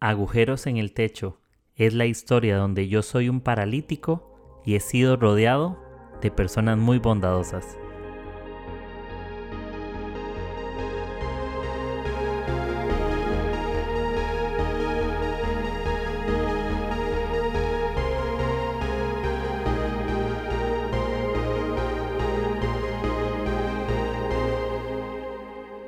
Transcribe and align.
Agujeros 0.00 0.66
en 0.66 0.76
el 0.76 0.92
techo 0.92 1.40
es 1.74 1.94
la 1.94 2.04
historia 2.04 2.58
donde 2.58 2.86
yo 2.86 3.00
soy 3.00 3.30
un 3.30 3.40
paralítico 3.40 4.60
y 4.62 4.74
he 4.74 4.80
sido 4.80 5.16
rodeado 5.16 5.82
de 6.20 6.30
personas 6.30 6.76
muy 6.76 6.98
bondadosas. 6.98 7.78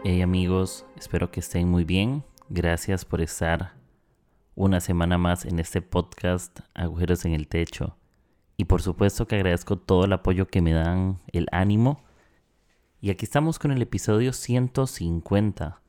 Hey 0.02 0.22
amigos, 0.22 0.86
espero 0.96 1.30
que 1.30 1.40
estén 1.40 1.68
muy 1.68 1.84
bien. 1.84 2.24
Gracias 2.48 3.04
por 3.04 3.20
estar 3.20 3.77
una 4.58 4.80
semana 4.80 5.18
más 5.18 5.44
en 5.44 5.60
este 5.60 5.80
podcast 5.82 6.58
Agujeros 6.74 7.24
en 7.24 7.32
el 7.32 7.46
Techo. 7.46 7.96
Y 8.56 8.64
por 8.64 8.82
supuesto 8.82 9.28
que 9.28 9.36
agradezco 9.36 9.78
todo 9.78 10.04
el 10.04 10.12
apoyo 10.12 10.48
que 10.48 10.60
me 10.60 10.72
dan, 10.72 11.18
el 11.28 11.46
ánimo. 11.52 12.02
Y 13.00 13.10
aquí 13.10 13.24
estamos 13.24 13.60
con 13.60 13.70
el 13.70 13.80
episodio 13.80 14.32
150. 14.32 15.80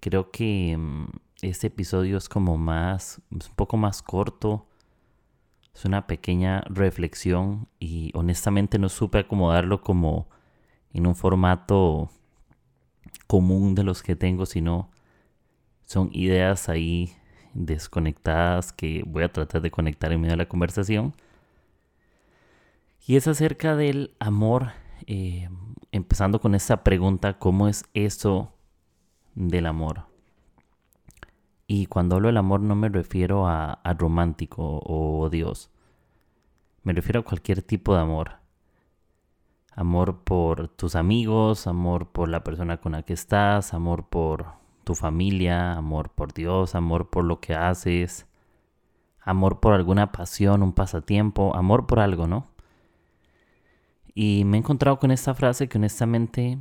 Creo 0.00 0.32
que 0.32 0.76
mm, 0.76 1.06
este 1.42 1.68
episodio 1.68 2.18
es 2.18 2.28
como 2.28 2.58
más, 2.58 3.22
es 3.30 3.48
un 3.48 3.54
poco 3.54 3.76
más 3.76 4.02
corto. 4.02 4.66
Es 5.72 5.84
una 5.84 6.08
pequeña 6.08 6.62
reflexión 6.62 7.68
y 7.78 8.10
honestamente 8.14 8.80
no 8.80 8.88
supe 8.88 9.18
acomodarlo 9.18 9.82
como 9.82 10.28
en 10.92 11.06
un 11.06 11.14
formato 11.14 12.10
común 13.28 13.76
de 13.76 13.84
los 13.84 14.02
que 14.02 14.16
tengo, 14.16 14.46
sino 14.46 14.90
son 15.84 16.10
ideas 16.12 16.68
ahí 16.68 17.14
desconectadas 17.54 18.72
que 18.72 19.02
voy 19.06 19.22
a 19.22 19.32
tratar 19.32 19.62
de 19.62 19.70
conectar 19.70 20.12
en 20.12 20.20
medio 20.20 20.32
de 20.32 20.38
la 20.38 20.48
conversación. 20.48 21.14
Y 23.06 23.16
es 23.16 23.28
acerca 23.28 23.76
del 23.76 24.14
amor, 24.18 24.72
eh, 25.06 25.48
empezando 25.92 26.40
con 26.40 26.54
esta 26.54 26.82
pregunta, 26.84 27.38
¿cómo 27.38 27.68
es 27.68 27.84
eso 27.94 28.52
del 29.34 29.66
amor? 29.66 30.06
Y 31.66 31.86
cuando 31.86 32.16
hablo 32.16 32.28
del 32.28 32.36
amor 32.36 32.60
no 32.60 32.74
me 32.74 32.88
refiero 32.88 33.46
a, 33.46 33.72
a 33.72 33.94
romántico 33.94 34.80
o 34.84 35.28
Dios, 35.30 35.70
me 36.82 36.92
refiero 36.92 37.20
a 37.20 37.24
cualquier 37.24 37.62
tipo 37.62 37.94
de 37.94 38.00
amor. 38.00 38.36
Amor 39.72 40.22
por 40.22 40.68
tus 40.68 40.94
amigos, 40.94 41.66
amor 41.66 42.08
por 42.08 42.28
la 42.28 42.44
persona 42.44 42.76
con 42.76 42.92
la 42.92 43.02
que 43.02 43.12
estás, 43.12 43.74
amor 43.74 44.06
por 44.08 44.63
tu 44.84 44.94
familia, 44.94 45.74
amor 45.74 46.10
por 46.10 46.32
Dios, 46.32 46.74
amor 46.74 47.10
por 47.10 47.24
lo 47.24 47.40
que 47.40 47.54
haces, 47.54 48.26
amor 49.20 49.60
por 49.60 49.72
alguna 49.72 50.12
pasión, 50.12 50.62
un 50.62 50.72
pasatiempo, 50.72 51.56
amor 51.56 51.86
por 51.86 52.00
algo, 52.00 52.26
¿no? 52.26 52.46
Y 54.14 54.44
me 54.44 54.56
he 54.56 54.60
encontrado 54.60 54.98
con 54.98 55.10
esta 55.10 55.34
frase 55.34 55.68
que 55.68 55.78
honestamente 55.78 56.58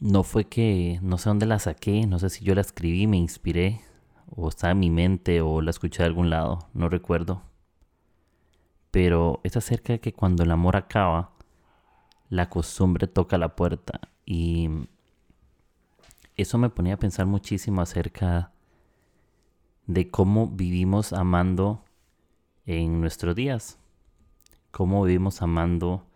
no 0.00 0.24
fue 0.24 0.44
que, 0.44 0.98
no 1.02 1.18
sé 1.18 1.30
dónde 1.30 1.46
la 1.46 1.58
saqué, 1.58 2.06
no 2.06 2.18
sé 2.18 2.30
si 2.30 2.44
yo 2.44 2.54
la 2.54 2.62
escribí, 2.62 3.06
me 3.06 3.18
inspiré, 3.18 3.82
o 4.26 4.48
está 4.48 4.70
en 4.70 4.80
mi 4.80 4.90
mente, 4.90 5.40
o 5.40 5.60
la 5.60 5.70
escuché 5.70 6.02
de 6.02 6.08
algún 6.08 6.30
lado, 6.30 6.68
no 6.74 6.88
recuerdo. 6.88 7.42
Pero 8.90 9.40
es 9.44 9.56
acerca 9.56 9.92
de 9.92 10.00
que 10.00 10.12
cuando 10.12 10.42
el 10.42 10.50
amor 10.50 10.76
acaba, 10.76 11.32
la 12.28 12.48
costumbre 12.48 13.06
toca 13.06 13.38
la 13.38 13.54
puerta. 13.54 14.00
Y 14.26 14.68
eso 16.36 16.58
me 16.58 16.70
ponía 16.70 16.94
a 16.94 16.98
pensar 16.98 17.26
muchísimo 17.26 17.82
acerca 17.82 18.52
de 19.86 20.10
cómo 20.10 20.48
vivimos 20.48 21.12
amando 21.12 21.84
en 22.64 23.00
nuestros 23.00 23.36
días, 23.36 23.78
cómo 24.70 25.04
vivimos 25.04 25.42
amando 25.42 26.06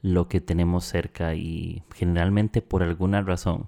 lo 0.00 0.28
que 0.28 0.40
tenemos 0.40 0.84
cerca 0.84 1.34
y 1.34 1.82
generalmente 1.94 2.62
por 2.62 2.82
alguna 2.82 3.22
razón 3.22 3.66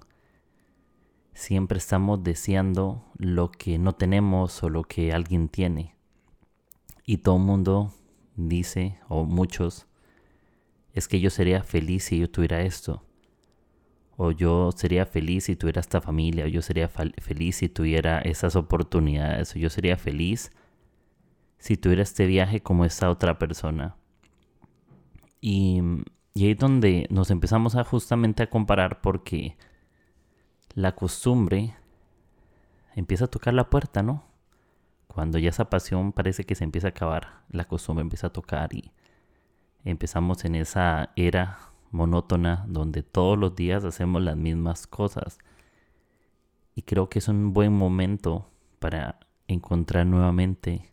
siempre 1.33 1.77
estamos 1.77 2.23
deseando 2.23 3.05
lo 3.17 3.51
que 3.51 3.77
no 3.77 3.93
tenemos 3.93 4.63
o 4.63 4.69
lo 4.69 4.83
que 4.83 5.13
alguien 5.13 5.49
tiene. 5.49 5.95
Y 7.05 7.17
todo 7.17 7.37
el 7.37 7.43
mundo 7.43 7.93
dice, 8.35 8.99
o 9.07 9.25
muchos, 9.25 9.85
es 10.93 11.07
que 11.07 11.19
yo 11.19 11.29
sería 11.29 11.61
feliz 11.63 12.05
si 12.05 12.19
yo 12.19 12.29
tuviera 12.29 12.61
esto 12.61 13.03
o 14.17 14.31
yo 14.31 14.71
sería 14.71 15.05
feliz 15.05 15.45
si 15.45 15.55
tuviera 15.55 15.81
esta 15.81 16.01
familia, 16.01 16.45
o 16.45 16.47
yo 16.47 16.61
sería 16.61 16.87
feliz 16.87 17.57
si 17.57 17.69
tuviera 17.69 18.19
esas 18.19 18.55
oportunidades, 18.55 19.55
o 19.55 19.59
yo 19.59 19.69
sería 19.69 19.97
feliz 19.97 20.51
si 21.57 21.77
tuviera 21.77 22.03
este 22.03 22.25
viaje 22.25 22.61
como 22.61 22.85
esta 22.85 23.09
otra 23.09 23.37
persona. 23.37 23.95
Y, 25.41 25.81
y 26.33 26.45
ahí 26.45 26.51
es 26.51 26.57
donde 26.57 27.07
nos 27.09 27.31
empezamos 27.31 27.75
a 27.75 27.83
justamente 27.83 28.43
a 28.43 28.49
comparar 28.49 29.01
porque 29.01 29.57
la 30.73 30.95
costumbre 30.95 31.75
empieza 32.95 33.25
a 33.25 33.29
tocar 33.29 33.53
la 33.53 33.69
puerta, 33.69 34.01
¿no? 34.03 34.23
Cuando 35.07 35.37
ya 35.39 35.49
esa 35.49 35.69
pasión 35.69 36.11
parece 36.11 36.45
que 36.45 36.55
se 36.55 36.63
empieza 36.63 36.87
a 36.87 36.89
acabar, 36.91 37.43
la 37.49 37.65
costumbre 37.65 38.01
empieza 38.01 38.27
a 38.27 38.33
tocar 38.33 38.73
y 38.73 38.91
empezamos 39.83 40.43
en 40.45 40.55
esa 40.55 41.11
era 41.15 41.74
monótona 41.95 42.65
donde 42.67 43.01
todos 43.01 43.37
los 43.37 43.55
días 43.55 43.83
hacemos 43.83 44.21
las 44.21 44.37
mismas 44.37 44.85
cosas. 44.85 45.39
Y 46.75 46.83
creo 46.83 47.09
que 47.09 47.19
es 47.19 47.27
un 47.27 47.53
buen 47.53 47.73
momento 47.73 48.49
para 48.79 49.19
encontrar 49.47 50.05
nuevamente 50.05 50.91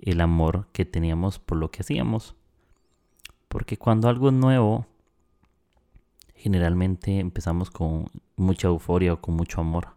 el 0.00 0.20
amor 0.20 0.68
que 0.72 0.84
teníamos 0.84 1.38
por 1.38 1.58
lo 1.58 1.70
que 1.70 1.82
hacíamos. 1.82 2.36
Porque 3.48 3.76
cuando 3.76 4.08
algo 4.08 4.28
es 4.28 4.34
nuevo, 4.34 4.86
generalmente 6.34 7.18
empezamos 7.18 7.70
con 7.70 8.06
mucha 8.36 8.68
euforia 8.68 9.12
o 9.12 9.20
con 9.20 9.34
mucho 9.34 9.60
amor. 9.60 9.88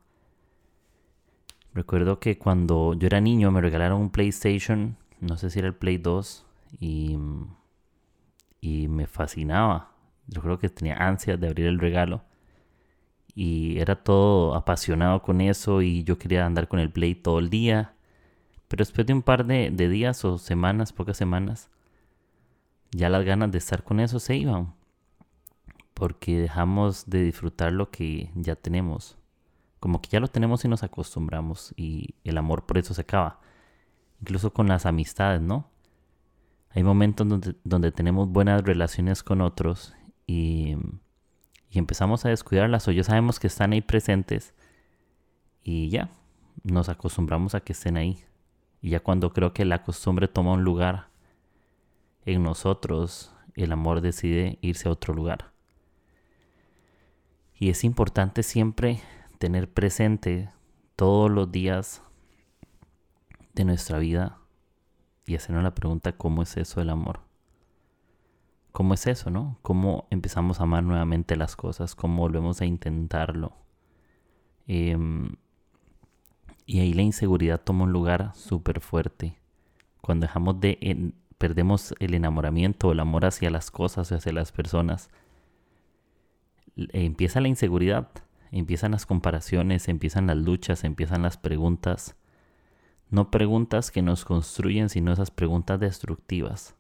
Recuerdo 1.74 2.20
que 2.20 2.38
cuando 2.38 2.94
yo 2.94 3.08
era 3.08 3.22
niño 3.22 3.52
me 3.52 3.62
regalaron 3.62 4.02
un 4.02 4.10
PlayStation, 4.10 4.98
no 5.20 5.38
sé 5.38 5.50
si 5.50 5.60
era 5.60 5.68
el 5.68 5.76
Play 5.76 5.98
2, 5.98 6.46
y 6.80 7.18
y 8.62 8.88
me 8.88 9.08
fascinaba. 9.08 9.92
Yo 10.28 10.42
creo 10.42 10.60
que 10.60 10.70
tenía 10.70 10.96
ansias 10.96 11.40
de 11.40 11.48
abrir 11.48 11.68
el 11.68 11.80
regalo 11.80 12.24
y 13.36 13.80
era 13.80 13.96
todo 14.02 14.56
apasionado 14.56 15.22
con 15.22 15.42
eso 15.42 15.82
y 15.82 16.04
yo 16.04 16.18
quería 16.18 16.46
andar 16.46 16.70
con 16.70 16.80
el 16.80 16.90
Play 16.92 17.16
todo 17.16 17.40
el 17.40 17.50
día. 17.50 17.94
Pero 18.70 18.82
después 18.82 19.06
de 19.06 19.14
un 19.14 19.22
par 19.22 19.46
de, 19.46 19.70
días 19.72 20.24
o 20.26 20.38
semanas, 20.38 20.94
pocas 20.94 21.18
semanas, 21.18 21.70
ya 22.92 23.10
las 23.10 23.26
ganas 23.26 23.52
de 23.52 23.58
estar 23.58 23.84
con 23.84 24.00
eso 24.00 24.20
se 24.20 24.38
iban. 24.38 24.74
Porque 25.94 26.40
dejamos 26.40 27.10
de 27.10 27.24
disfrutar 27.24 27.74
lo 27.74 27.92
que 27.92 28.32
ya 28.36 28.56
tenemos. 28.56 29.18
Como 29.80 30.02
que 30.02 30.10
ya 30.10 30.20
lo 30.20 30.30
tenemos 30.30 30.64
y 30.66 30.70
nos 30.70 30.84
acostumbramos 30.84 31.74
y 31.76 32.16
el 32.24 32.38
amor 32.38 32.66
por 32.66 32.78
eso 32.78 32.94
se 32.94 33.02
acaba. 33.02 33.42
Incluso 34.22 34.54
con 34.54 34.68
las 34.68 34.86
amistades, 34.86 35.42
¿no? 35.42 35.70
Hay 36.76 36.84
momentos 36.84 37.28
donde, 37.28 37.56
donde 37.64 37.94
tenemos 37.94 38.30
buenas 38.30 38.62
relaciones 38.62 39.24
con 39.24 39.40
otros 39.40 39.96
y, 40.28 40.76
y 41.70 41.80
empezamos 41.80 42.26
a 42.26 42.30
descuidarlas 42.30 42.86
o 42.90 42.92
ya 42.92 43.04
sabemos 43.04 43.40
que 43.40 43.48
están 43.48 43.72
ahí 43.72 43.80
presentes 43.80 44.54
y 45.64 45.90
ya, 45.90 46.10
nos 46.64 46.90
acostumbramos 46.90 47.56
a 47.56 47.62
que 47.62 47.72
estén 47.72 47.96
ahí. 47.96 48.20
Y 48.82 48.90
ya 48.90 49.00
cuando 49.00 49.32
creo 49.32 49.54
que 49.54 49.64
la 49.64 49.84
costumbre 49.84 50.28
toma 50.28 50.52
un 50.52 50.66
lugar 50.66 51.08
en 52.26 52.44
nosotros, 52.44 53.34
el 53.56 53.72
amor 53.72 54.02
decide 54.02 54.60
irse 54.62 54.90
a 54.90 54.92
otro 54.92 55.14
lugar. 55.14 55.54
Y 57.56 57.70
es 57.70 57.86
importante 57.86 58.44
siempre 58.44 59.00
tener 59.40 59.72
presente 59.72 60.50
todos 60.98 61.32
los 61.32 61.52
días 61.52 62.04
de 63.54 63.64
nuestra 63.64 63.98
vida 63.98 64.40
y 65.26 65.36
hacernos 65.36 65.64
la 65.64 65.76
pregunta, 65.76 66.14
¿cómo 66.14 66.44
es 66.44 66.58
eso 66.58 66.82
el 66.82 66.90
amor? 66.90 67.22
¿Cómo 68.72 68.94
es 68.94 69.08
eso, 69.08 69.30
no? 69.30 69.58
¿Cómo 69.62 70.08
empezamos 70.10 70.60
a 70.60 70.64
amar 70.64 70.84
nuevamente 70.84 71.36
las 71.36 71.56
cosas? 71.56 71.96
¿Cómo 71.96 72.22
volvemos 72.22 72.62
a 72.62 72.66
intentarlo? 72.66 73.54
Em, 74.68 75.36
y 76.66 76.80
ahí 76.80 76.94
la 76.94 77.04
inseguridad 77.04 77.62
toma 77.62 77.86
un 77.86 77.94
lugar 77.94 78.34
súper 78.36 78.82
fuerte. 78.82 79.40
Cuando 80.02 80.26
dejamos 80.28 80.60
de... 80.60 81.14
perdemos 81.38 81.96
el 82.00 82.14
enamoramiento, 82.14 82.92
el 82.92 83.00
amor 83.00 83.26
hacia 83.26 83.50
las 83.50 83.72
cosas, 83.72 84.12
hacia 84.12 84.34
las 84.34 84.52
personas, 84.52 85.10
empieza 86.76 87.42
la 87.42 87.48
inseguridad, 87.48 88.10
empiezan 88.52 88.92
las 88.92 89.06
comparaciones, 89.06 89.88
empiezan 89.88 90.28
las 90.28 90.38
luchas, 90.38 90.84
empiezan 90.84 91.22
las 91.22 91.38
preguntas 91.38 92.16
no 93.10 93.32
preguntas 93.32 93.92
que 93.92 94.02
nos 94.02 94.26
construyen, 94.26 94.90
sino 94.90 95.14
esas 95.14 95.32
preguntas 95.32 95.80
destructivas. 95.80 96.76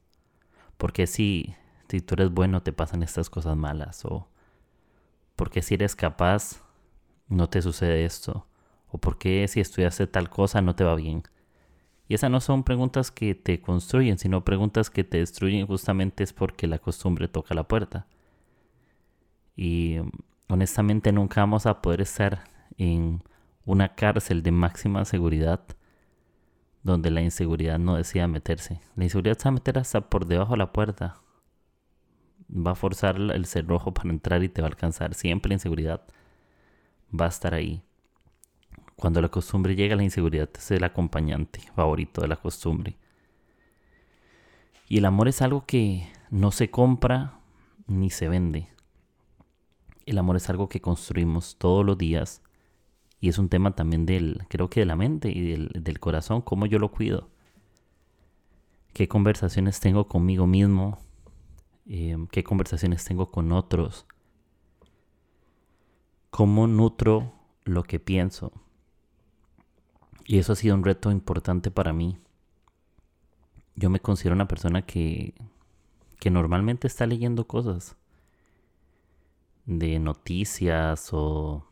Porque 0.77 1.07
si, 1.07 1.55
si 1.87 2.01
tú 2.01 2.15
eres 2.15 2.31
bueno 2.31 2.61
te 2.61 2.73
pasan 2.73 3.03
estas 3.03 3.29
cosas 3.29 3.55
malas? 3.55 4.03
O 4.05 4.27
porque 5.35 5.61
si 5.61 5.75
eres 5.75 5.95
capaz 5.95 6.61
no 7.27 7.49
te 7.49 7.61
sucede 7.61 8.05
esto? 8.05 8.47
¿O 8.89 8.97
por 8.97 9.17
qué 9.17 9.47
si 9.47 9.59
estudiaste 9.59 10.07
tal 10.07 10.29
cosa 10.29 10.61
no 10.61 10.75
te 10.75 10.83
va 10.83 10.95
bien? 10.95 11.23
Y 12.07 12.13
esas 12.13 12.29
no 12.29 12.39
son 12.39 12.63
preguntas 12.63 13.11
que 13.11 13.33
te 13.35 13.61
construyen, 13.61 14.17
sino 14.17 14.45
preguntas 14.45 14.89
que 14.89 15.03
te 15.03 15.17
destruyen 15.17 15.65
justamente 15.65 16.23
es 16.23 16.33
porque 16.33 16.67
la 16.67 16.77
costumbre 16.77 17.27
toca 17.27 17.55
la 17.55 17.67
puerta. 17.67 18.07
Y 19.55 19.97
honestamente 20.47 21.11
nunca 21.11 21.41
vamos 21.41 21.65
a 21.65 21.81
poder 21.81 22.01
estar 22.01 22.43
en 22.77 23.23
una 23.65 23.95
cárcel 23.95 24.43
de 24.43 24.51
máxima 24.51 25.03
seguridad 25.05 25.61
donde 26.85 27.09
la 27.09 27.21
inseguridad 27.21 27.79
no 27.79 27.95
decida 27.95 28.27
meterse. 28.27 28.79
La 28.95 29.05
inseguridad 29.05 29.39
se 29.39 29.45
va 29.45 29.49
a 29.49 29.53
meter 29.53 29.79
hasta 29.79 30.01
por 30.01 30.27
debajo 30.27 30.51
de 30.51 30.59
la 30.59 30.71
puerta. 30.71 31.15
Va 32.47 32.71
a 32.71 32.75
forzar 32.75 33.15
el 33.17 33.45
cerrojo 33.47 33.91
para 33.91 34.11
entrar 34.11 34.43
y 34.43 34.49
te 34.49 34.61
va 34.61 34.67
a 34.67 34.69
alcanzar. 34.69 35.15
Siempre 35.15 35.49
la 35.49 35.55
inseguridad 35.55 36.03
va 37.11 37.25
a 37.25 37.29
estar 37.29 37.55
ahí. 37.55 37.81
Cuando 38.95 39.19
la 39.19 39.29
costumbre 39.29 39.75
llega, 39.75 39.95
la 39.95 40.03
inseguridad 40.03 40.47
es 40.55 40.69
el 40.69 40.83
acompañante 40.83 41.59
favorito 41.75 42.21
de 42.21 42.27
la 42.27 42.35
costumbre. 42.35 42.99
Y 44.87 44.99
el 44.99 45.05
amor 45.05 45.27
es 45.27 45.41
algo 45.41 45.65
que 45.65 46.07
no 46.29 46.51
se 46.51 46.69
compra 46.69 47.39
ni 47.87 48.11
se 48.11 48.29
vende. 48.29 48.69
El 50.05 50.19
amor 50.19 50.35
es 50.35 50.51
algo 50.51 50.69
que 50.69 50.81
construimos 50.81 51.57
todos 51.57 51.83
los 51.83 51.97
días 51.97 52.43
y 53.25 53.29
es 53.29 53.39
un 53.39 53.49
tema 53.49 53.71
también 53.71 54.05
del, 54.05 54.45
creo 54.49 54.69
que 54.69 54.81
de 54.81 54.85
la 54.85 54.95
mente 54.95 55.31
y 55.31 55.41
del, 55.57 55.99
corazón, 55.99 56.43
cómo 56.43 56.67
yo 56.67 56.77
lo 56.77 56.91
cuido. 56.91 57.27
Qué 58.93 59.07
conversaciones 59.07 59.79
tengo 59.79 60.07
conmigo 60.07 60.45
mismo, 60.45 60.99
em, 61.87 62.27
qué 62.27 62.43
conversaciones 62.43 63.03
tengo 63.03 63.31
con 63.31 63.51
otros, 63.51 64.05
cómo 66.29 66.67
nutro 66.67 67.33
lo 67.63 67.81
que 67.81 67.99
pienso. 67.99 68.51
Y 70.25 70.37
eso 70.37 70.53
ha 70.53 70.55
sido 70.55 70.75
un 70.75 70.83
reto 70.83 71.09
importante 71.09 71.71
para 71.71 71.93
mí. 71.93 72.19
Yo 73.75 73.89
me 73.89 74.01
considero 74.01 74.35
una 74.35 74.47
persona 74.47 74.83
que, 74.83 75.33
que 76.19 76.29
normalmente 76.29 76.85
está 76.85 77.07
leyendo 77.07 77.47
cosas 77.47 77.95
de 79.65 79.97
noticias 79.97 81.09
o 81.11 81.71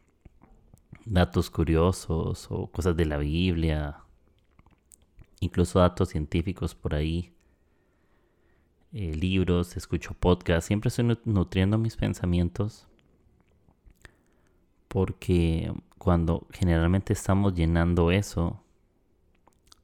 datos 1.06 1.50
curiosos 1.50 2.48
o 2.50 2.68
cosas 2.68 2.96
de 2.96 3.06
la 3.06 3.18
Biblia, 3.18 3.98
incluso 5.40 5.80
datos 5.80 6.10
científicos 6.10 6.76
por 6.76 6.96
ahí, 6.96 7.34
eh, 8.94 9.14
libros, 9.16 9.76
escucho 9.76 10.14
podcasts, 10.14 10.66
siempre 10.66 10.90
estoy 10.90 11.18
nutriendo 11.26 11.78
mis 11.78 11.96
pensamientos 11.96 12.88
porque 14.88 15.74
cuando 15.98 16.46
generalmente 16.52 17.14
estamos 17.14 17.56
llenando 17.56 18.12
eso, 18.12 18.62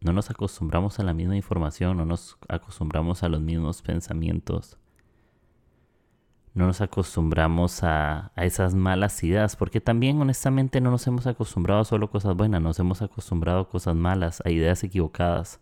no 0.02 0.14
nos 0.14 0.30
acostumbramos 0.30 1.00
a 1.00 1.04
la 1.04 1.14
misma 1.14 1.36
información, 1.36 1.98
no 1.98 2.06
nos 2.06 2.38
acostumbramos 2.48 3.24
a 3.24 3.30
los 3.30 3.42
mismos 3.42 3.82
pensamientos 3.82 4.78
no 6.54 6.66
nos 6.66 6.82
acostumbramos 6.82 7.84
a, 7.84 8.32
esas 8.36 8.74
malas 8.74 9.24
ideas, 9.24 9.56
porque 9.56 9.82
también 9.82 10.20
honestamente 10.20 10.82
no 10.82 10.92
nos 10.92 11.06
hemos 11.08 11.28
acostumbrado 11.28 11.82
a 11.82 11.86
solo 11.86 12.10
cosas 12.10 12.36
buenas, 12.36 12.62
nos 12.62 12.80
hemos 12.80 13.02
acostumbrado 13.02 13.62
a 13.62 13.70
cosas 13.70 13.96
malas, 13.96 14.42
a 14.46 14.50
ideas 14.50 14.84
equivocadas. 14.84 15.60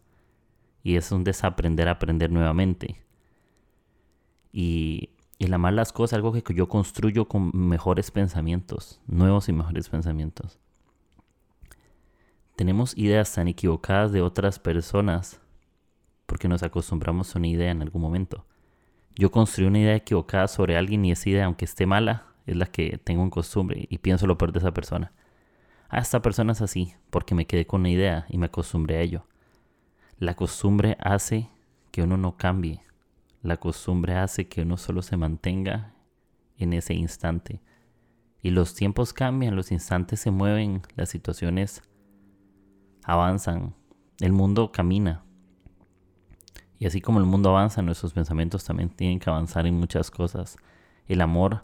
Y 0.84 0.96
es 0.96 1.12
un 1.12 1.24
desaprender 1.24 1.90
a 1.90 1.92
aprender 1.92 2.32
nuevamente. 2.32 3.04
Y, 4.52 5.10
el 5.40 5.54
amar 5.54 5.74
las 5.74 5.94
cosas, 5.94 6.16
algo 6.16 6.34
que 6.34 6.54
yo 6.56 6.68
construyo 6.68 7.28
con 7.28 7.52
mejores 7.54 8.10
pensamientos, 8.10 9.00
nuevos 9.06 9.50
y 9.50 9.54
mejores 9.54 9.88
pensamientos. 9.88 10.58
Tenemos 12.56 12.98
ideas 12.98 13.32
tan 13.34 13.48
equivocadas 13.48 14.12
de 14.12 14.24
otras 14.24 14.58
personas 14.58 15.40
porque 16.26 16.48
nos 16.48 16.64
acostumbramos 16.64 17.36
a 17.36 17.38
una 17.38 17.50
idea 17.50 17.70
en 17.70 17.84
algún 17.84 18.02
momento 18.02 18.48
yo 19.18 19.32
construí 19.32 19.68
una 19.68 19.80
idea 19.80 19.96
equivocada 19.96 20.48
sobre 20.48 20.78
alguien 20.78 21.04
y 21.04 21.12
esa 21.12 21.30
idea, 21.30 21.46
aunque 21.46 21.66
esté 21.66 21.86
mala, 21.86 22.28
es 22.46 22.56
la 22.56 22.68
que 22.68 23.00
tengo 23.04 23.24
en 23.24 23.30
costumbre 23.30 23.88
y 23.90 23.98
pienso 23.98 24.28
lo 24.28 24.38
peor 24.38 24.52
de 24.52 24.60
esa 24.60 24.74
persona. 24.74 25.12
Ah, 25.90 26.00
esta 26.00 26.22
persona 26.22 26.52
es 26.52 26.62
así, 26.62 26.94
porque 27.10 27.34
me 27.34 27.48
quedé 27.48 27.66
con 27.66 27.82
una 27.82 27.90
idea 27.90 28.26
y 28.30 28.38
me 28.38 28.46
acostumbré 28.46 28.98
a 28.98 29.02
ello. 29.02 29.26
La 30.20 30.36
costumbre 30.36 30.98
hace 31.00 31.50
que 31.92 32.04
uno 32.04 32.18
no 32.18 32.38
cambie. 32.38 32.82
La 33.42 33.58
costumbre 33.58 34.16
hace 34.16 34.48
que 34.48 34.62
uno 34.62 34.78
solo 34.78 35.02
se 35.02 35.18
mantenga 35.18 35.94
en 36.58 36.74
ese 36.74 36.94
instante. 36.94 37.62
Y 38.42 38.52
los 38.52 38.76
tiempos 38.76 39.14
cambian, 39.14 39.56
los 39.56 39.72
instantes 39.72 40.20
se 40.20 40.32
mueven, 40.32 40.82
las 40.96 41.10
situaciones 41.10 41.82
avanzan, 43.04 43.74
el 44.20 44.32
mundo 44.32 44.72
camina. 44.72 45.24
Y 46.80 46.86
así 46.86 47.02
como 47.02 47.20
el 47.20 47.26
mundo 47.26 47.50
avanza, 47.50 47.82
nuestros 47.82 48.14
pensamientos 48.14 48.64
también 48.64 48.90
tienen 48.90 49.20
que 49.20 49.30
avanzar 49.30 49.66
en 49.66 49.76
muchas 49.76 50.12
cosas. 50.12 50.58
El 51.08 51.22
amor 51.22 51.64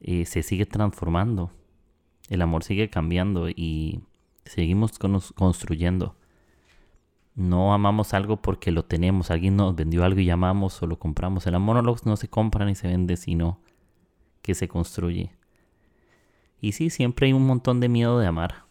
eh, 0.00 0.26
se 0.26 0.42
sigue 0.42 0.66
transformando. 0.66 1.50
El 2.28 2.42
amor 2.42 2.62
sigue 2.62 2.90
cambiando 2.90 3.48
y 3.48 4.02
seguimos 4.44 4.98
construyendo. 5.34 6.14
No 7.34 7.72
amamos 7.72 8.12
algo 8.12 8.36
porque 8.36 8.70
lo 8.70 8.84
tenemos. 8.84 9.30
Alguien 9.30 9.56
nos 9.56 9.74
vendió 9.74 10.04
algo 10.04 10.20
y 10.20 10.28
amamos 10.28 10.82
o 10.82 10.86
lo 10.86 10.98
compramos. 10.98 11.46
El 11.46 11.54
amor 11.54 11.82
no, 11.82 11.96
no 12.04 12.16
se 12.16 12.28
compra 12.28 12.66
ni 12.66 12.74
se 12.74 12.88
vende, 12.88 13.16
sino 13.16 13.60
que 14.42 14.54
se 14.54 14.68
construye. 14.68 15.32
Y 16.60 16.72
sí, 16.72 16.90
siempre 16.90 17.26
hay 17.26 17.32
un 17.32 17.46
montón 17.46 17.80
de 17.80 17.88
miedo 17.88 18.18
de 18.18 18.26
amar. 18.26 18.66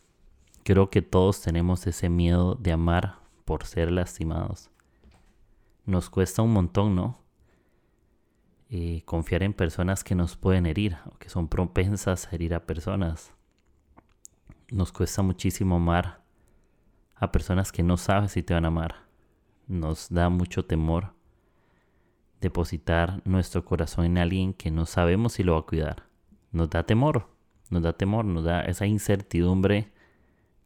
Creo 0.63 0.91
que 0.91 1.01
todos 1.01 1.41
tenemos 1.41 1.88
ese 1.88 2.09
miedo 2.09 2.53
de 2.55 2.71
amar 2.71 3.15
por 3.45 3.65
ser 3.65 3.91
lastimados 3.91 4.71
nos 5.85 6.09
cuesta 6.09 6.41
un 6.41 6.53
montón, 6.53 6.95
¿no? 6.95 7.21
Eh, 8.69 9.01
confiar 9.05 9.43
en 9.43 9.53
personas 9.53 10.03
que 10.03 10.15
nos 10.15 10.37
pueden 10.37 10.65
herir 10.65 10.97
o 11.05 11.17
que 11.17 11.29
son 11.29 11.47
propensas 11.47 12.27
a 12.27 12.35
herir 12.35 12.53
a 12.53 12.65
personas. 12.65 13.33
Nos 14.71 14.93
cuesta 14.93 15.21
muchísimo 15.21 15.75
amar 15.75 16.21
a 17.15 17.31
personas 17.31 17.71
que 17.71 17.83
no 17.83 17.97
sabes 17.97 18.31
si 18.31 18.43
te 18.43 18.53
van 18.53 18.65
a 18.65 18.69
amar. 18.69 18.95
Nos 19.67 20.09
da 20.09 20.29
mucho 20.29 20.65
temor 20.65 21.13
depositar 22.39 23.21
nuestro 23.25 23.65
corazón 23.65 24.05
en 24.05 24.17
alguien 24.17 24.53
que 24.53 24.71
no 24.71 24.85
sabemos 24.85 25.33
si 25.33 25.43
lo 25.43 25.53
va 25.53 25.59
a 25.59 25.65
cuidar. 25.65 26.07
Nos 26.51 26.69
da 26.69 26.83
temor, 26.83 27.27
nos 27.69 27.83
da 27.83 27.93
temor, 27.93 28.25
nos 28.25 28.45
da 28.45 28.61
esa 28.61 28.85
incertidumbre 28.85 29.91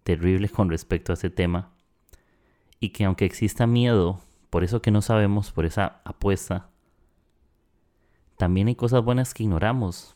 terrible 0.04 0.48
con 0.50 0.70
respecto 0.70 1.12
a 1.12 1.16
ese 1.16 1.30
tema. 1.30 1.74
Y 2.80 2.90
que 2.90 3.06
aunque 3.06 3.26
exista 3.26 3.68
miedo 3.68 4.22
por 4.56 4.64
eso 4.64 4.82
que 4.82 4.90
no 4.90 5.02
sabemos, 5.02 5.52
por 5.52 5.66
esa 5.66 6.00
apuesta. 6.06 6.70
También 8.38 8.70
hay 8.70 8.76
cosas 8.76 9.04
buenas 9.04 9.34
que 9.34 9.44
ignoramos. 9.44 10.16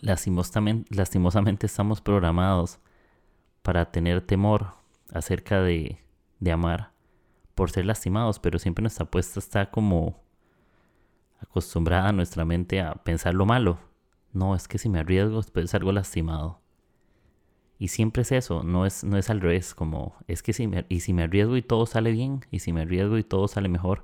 Lastimosamente, 0.00 0.96
lastimosamente 0.96 1.66
estamos 1.66 2.00
programados 2.00 2.78
para 3.60 3.92
tener 3.92 4.22
temor 4.22 4.76
acerca 5.12 5.60
de, 5.60 5.98
de 6.40 6.52
amar 6.52 6.92
por 7.54 7.70
ser 7.70 7.84
lastimados, 7.84 8.38
pero 8.38 8.58
siempre 8.58 8.80
nuestra 8.80 9.04
apuesta 9.04 9.40
está 9.40 9.70
como 9.70 10.22
acostumbrada 11.38 12.08
a 12.08 12.12
nuestra 12.12 12.46
mente 12.46 12.80
a 12.80 12.94
pensar 12.94 13.34
lo 13.34 13.44
malo. 13.44 13.78
No, 14.32 14.54
es 14.54 14.68
que 14.68 14.78
si 14.78 14.88
me 14.88 15.00
arriesgo 15.00 15.36
después 15.36 15.68
salgo 15.68 15.92
lastimado. 15.92 16.62
Y 17.78 17.88
siempre 17.88 18.22
es 18.22 18.32
eso, 18.32 18.62
no 18.62 18.86
es, 18.86 19.04
no 19.04 19.18
es 19.18 19.28
al 19.28 19.40
revés, 19.40 19.74
como 19.74 20.14
es 20.28 20.42
que 20.42 20.52
si 20.52 20.66
me, 20.66 20.86
y 20.88 21.00
si 21.00 21.12
me 21.12 21.24
arriesgo 21.24 21.56
y 21.56 21.62
todo 21.62 21.84
sale 21.86 22.10
bien, 22.10 22.40
y 22.50 22.60
si 22.60 22.72
me 22.72 22.82
arriesgo 22.82 23.18
y 23.18 23.24
todo 23.24 23.48
sale 23.48 23.68
mejor, 23.68 24.02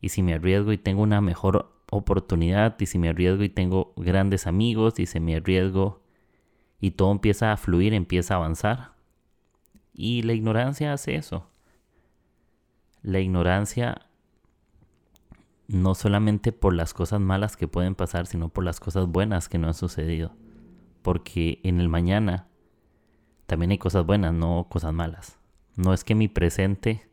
y 0.00 0.10
si 0.10 0.22
me 0.22 0.34
arriesgo 0.34 0.72
y 0.72 0.78
tengo 0.78 1.02
una 1.02 1.20
mejor 1.22 1.72
oportunidad, 1.90 2.76
y 2.78 2.86
si 2.86 2.98
me 2.98 3.08
arriesgo 3.08 3.44
y 3.44 3.48
tengo 3.48 3.94
grandes 3.96 4.46
amigos, 4.46 4.98
y 4.98 5.06
si 5.06 5.20
me 5.20 5.36
arriesgo 5.36 6.02
y 6.80 6.92
todo 6.92 7.12
empieza 7.12 7.52
a 7.52 7.56
fluir, 7.56 7.94
empieza 7.94 8.34
a 8.34 8.36
avanzar. 8.38 8.92
Y 9.94 10.22
la 10.22 10.34
ignorancia 10.34 10.92
hace 10.92 11.16
eso. 11.16 11.48
La 13.02 13.20
ignorancia 13.20 14.02
no 15.68 15.94
solamente 15.94 16.52
por 16.52 16.74
las 16.74 16.92
cosas 16.92 17.20
malas 17.20 17.56
que 17.56 17.68
pueden 17.68 17.94
pasar, 17.94 18.26
sino 18.26 18.50
por 18.50 18.64
las 18.64 18.78
cosas 18.78 19.06
buenas 19.06 19.48
que 19.48 19.58
no 19.58 19.68
han 19.68 19.74
sucedido. 19.74 20.32
Porque 21.02 21.60
en 21.62 21.80
el 21.80 21.88
mañana 21.88 22.48
también 23.46 23.70
hay 23.70 23.78
cosas 23.78 24.04
buenas, 24.04 24.32
no 24.32 24.66
cosas 24.68 24.92
malas. 24.92 25.38
No 25.76 25.92
es 25.92 26.04
que 26.04 26.14
mi 26.14 26.28
presente 26.28 27.08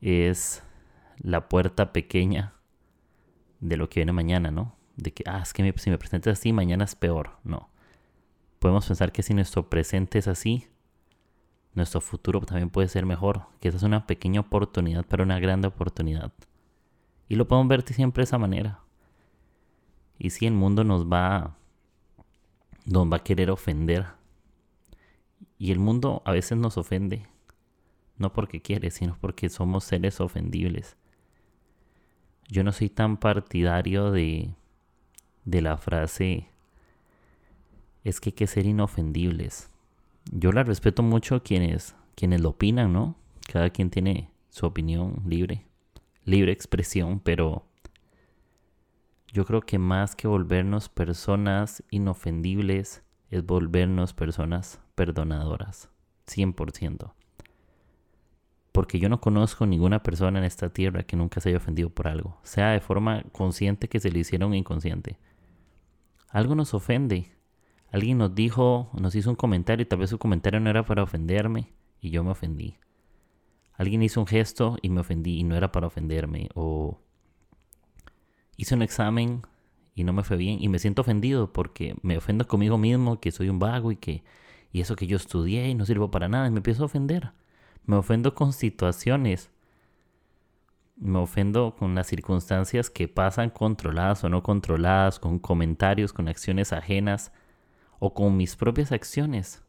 es 0.00 0.62
la 1.18 1.48
puerta 1.48 1.92
pequeña 1.92 2.54
de 3.60 3.76
lo 3.76 3.88
que 3.88 4.00
viene 4.00 4.12
mañana, 4.12 4.50
¿no? 4.50 4.76
De 4.96 5.12
que, 5.12 5.24
ah, 5.26 5.40
es 5.42 5.52
que 5.52 5.74
si 5.76 5.90
me 5.90 5.98
presento 5.98 6.30
así, 6.30 6.52
mañana 6.52 6.84
es 6.84 6.94
peor. 6.94 7.38
No. 7.44 7.70
Podemos 8.58 8.86
pensar 8.86 9.12
que 9.12 9.22
si 9.22 9.34
nuestro 9.34 9.68
presente 9.68 10.18
es 10.18 10.28
así, 10.28 10.66
nuestro 11.74 12.00
futuro 12.00 12.40
también 12.40 12.70
puede 12.70 12.88
ser 12.88 13.04
mejor. 13.04 13.46
Que 13.60 13.68
esa 13.68 13.78
es 13.78 13.82
una 13.82 14.06
pequeña 14.06 14.40
oportunidad 14.40 15.04
para 15.04 15.22
una 15.22 15.38
grande 15.38 15.68
oportunidad. 15.68 16.32
Y 17.28 17.34
lo 17.34 17.48
podemos 17.48 17.68
ver 17.68 17.82
siempre 17.82 18.22
de 18.22 18.24
esa 18.24 18.38
manera. 18.38 18.80
Y 20.18 20.30
si 20.30 20.46
el 20.46 20.54
mundo 20.54 20.84
nos 20.84 21.06
va, 21.06 21.56
nos 22.86 23.10
va 23.10 23.16
a 23.16 23.24
querer 23.24 23.50
ofender 23.50 24.06
Y 25.58 25.72
el 25.72 25.78
mundo 25.78 26.22
a 26.24 26.32
veces 26.32 26.58
nos 26.58 26.76
ofende, 26.76 27.26
no 28.18 28.32
porque 28.32 28.60
quiere, 28.60 28.90
sino 28.90 29.16
porque 29.20 29.48
somos 29.48 29.84
seres 29.84 30.20
ofendibles. 30.20 30.96
Yo 32.48 32.62
no 32.62 32.72
soy 32.72 32.88
tan 32.88 33.16
partidario 33.16 34.10
de, 34.10 34.50
de 35.44 35.62
la 35.62 35.76
frase 35.76 36.48
es 38.04 38.20
que 38.20 38.28
hay 38.28 38.34
que 38.34 38.46
ser 38.46 38.66
inofendibles. 38.66 39.68
Yo 40.30 40.52
la 40.52 40.62
respeto 40.62 41.02
mucho 41.02 41.42
quienes, 41.42 41.96
quienes 42.14 42.40
lo 42.40 42.50
opinan, 42.50 42.92
¿no? 42.92 43.16
Cada 43.50 43.70
quien 43.70 43.90
tiene 43.90 44.30
su 44.48 44.64
opinión 44.64 45.22
libre, 45.26 45.66
libre 46.24 46.52
expresión, 46.52 47.18
pero 47.18 47.66
yo 49.32 49.44
creo 49.44 49.60
que 49.60 49.78
más 49.78 50.14
que 50.14 50.28
volvernos 50.28 50.88
personas 50.88 51.82
inofendibles 51.90 53.02
es 53.38 53.46
volvernos 53.46 54.12
personas 54.12 54.80
perdonadoras, 54.94 55.88
100%. 56.26 57.12
Porque 58.72 58.98
yo 58.98 59.08
no 59.08 59.20
conozco 59.20 59.66
ninguna 59.66 60.02
persona 60.02 60.38
en 60.38 60.44
esta 60.44 60.70
tierra 60.70 61.04
que 61.04 61.16
nunca 61.16 61.40
se 61.40 61.48
haya 61.48 61.58
ofendido 61.58 61.90
por 61.90 62.08
algo, 62.08 62.38
sea 62.42 62.70
de 62.70 62.80
forma 62.80 63.22
consciente 63.32 63.88
que 63.88 64.00
se 64.00 64.10
le 64.10 64.18
hiciera 64.18 64.46
un 64.46 64.54
inconsciente. 64.54 65.18
Algo 66.28 66.54
nos 66.54 66.74
ofende. 66.74 67.32
Alguien 67.90 68.18
nos 68.18 68.34
dijo, 68.34 68.90
nos 68.92 69.14
hizo 69.14 69.30
un 69.30 69.36
comentario 69.36 69.82
y 69.82 69.86
tal 69.86 70.00
vez 70.00 70.10
su 70.10 70.18
comentario 70.18 70.60
no 70.60 70.68
era 70.68 70.84
para 70.84 71.02
ofenderme 71.02 71.72
y 72.00 72.10
yo 72.10 72.22
me 72.24 72.32
ofendí. 72.32 72.76
Alguien 73.72 74.02
hizo 74.02 74.20
un 74.20 74.26
gesto 74.26 74.76
y 74.82 74.90
me 74.90 75.00
ofendí 75.00 75.38
y 75.38 75.44
no 75.44 75.56
era 75.56 75.72
para 75.72 75.86
ofenderme. 75.86 76.48
O 76.54 77.00
hice 78.56 78.74
un 78.74 78.82
examen 78.82 79.42
y 79.96 80.04
no 80.04 80.12
me 80.12 80.22
fue 80.22 80.36
bien 80.36 80.58
y 80.62 80.68
me 80.68 80.78
siento 80.78 81.02
ofendido 81.02 81.52
porque 81.52 81.96
me 82.02 82.18
ofendo 82.18 82.46
conmigo 82.46 82.78
mismo 82.78 83.18
que 83.18 83.32
soy 83.32 83.48
un 83.48 83.58
vago 83.58 83.90
y 83.90 83.96
que 83.96 84.22
y 84.70 84.82
eso 84.82 84.94
que 84.94 85.06
yo 85.06 85.16
estudié 85.16 85.70
y 85.70 85.74
no 85.74 85.86
sirvo 85.86 86.10
para 86.10 86.28
nada 86.28 86.46
y 86.46 86.50
me 86.50 86.58
empiezo 86.58 86.82
a 86.82 86.86
ofender. 86.86 87.32
Me 87.86 87.96
ofendo 87.96 88.34
con 88.34 88.52
situaciones. 88.52 89.50
Me 90.96 91.18
ofendo 91.18 91.76
con 91.78 91.94
las 91.94 92.08
circunstancias 92.08 92.90
que 92.90 93.08
pasan 93.08 93.48
controladas 93.48 94.22
o 94.22 94.28
no 94.28 94.42
controladas, 94.42 95.18
con 95.18 95.38
comentarios, 95.38 96.12
con 96.12 96.28
acciones 96.28 96.74
ajenas 96.74 97.32
o 97.98 98.12
con 98.12 98.36
mis 98.36 98.54
propias 98.54 98.92
acciones. 98.92 99.64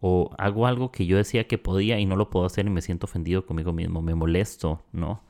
O 0.00 0.30
hago 0.36 0.66
algo 0.66 0.92
que 0.92 1.06
yo 1.06 1.16
decía 1.16 1.46
que 1.46 1.56
podía 1.56 1.98
y 1.98 2.04
no 2.04 2.16
lo 2.16 2.28
puedo 2.28 2.44
hacer 2.44 2.66
y 2.66 2.70
me 2.70 2.82
siento 2.82 3.06
ofendido 3.06 3.46
conmigo 3.46 3.72
mismo, 3.72 4.02
me 4.02 4.14
molesto, 4.14 4.84
¿no? 4.92 5.22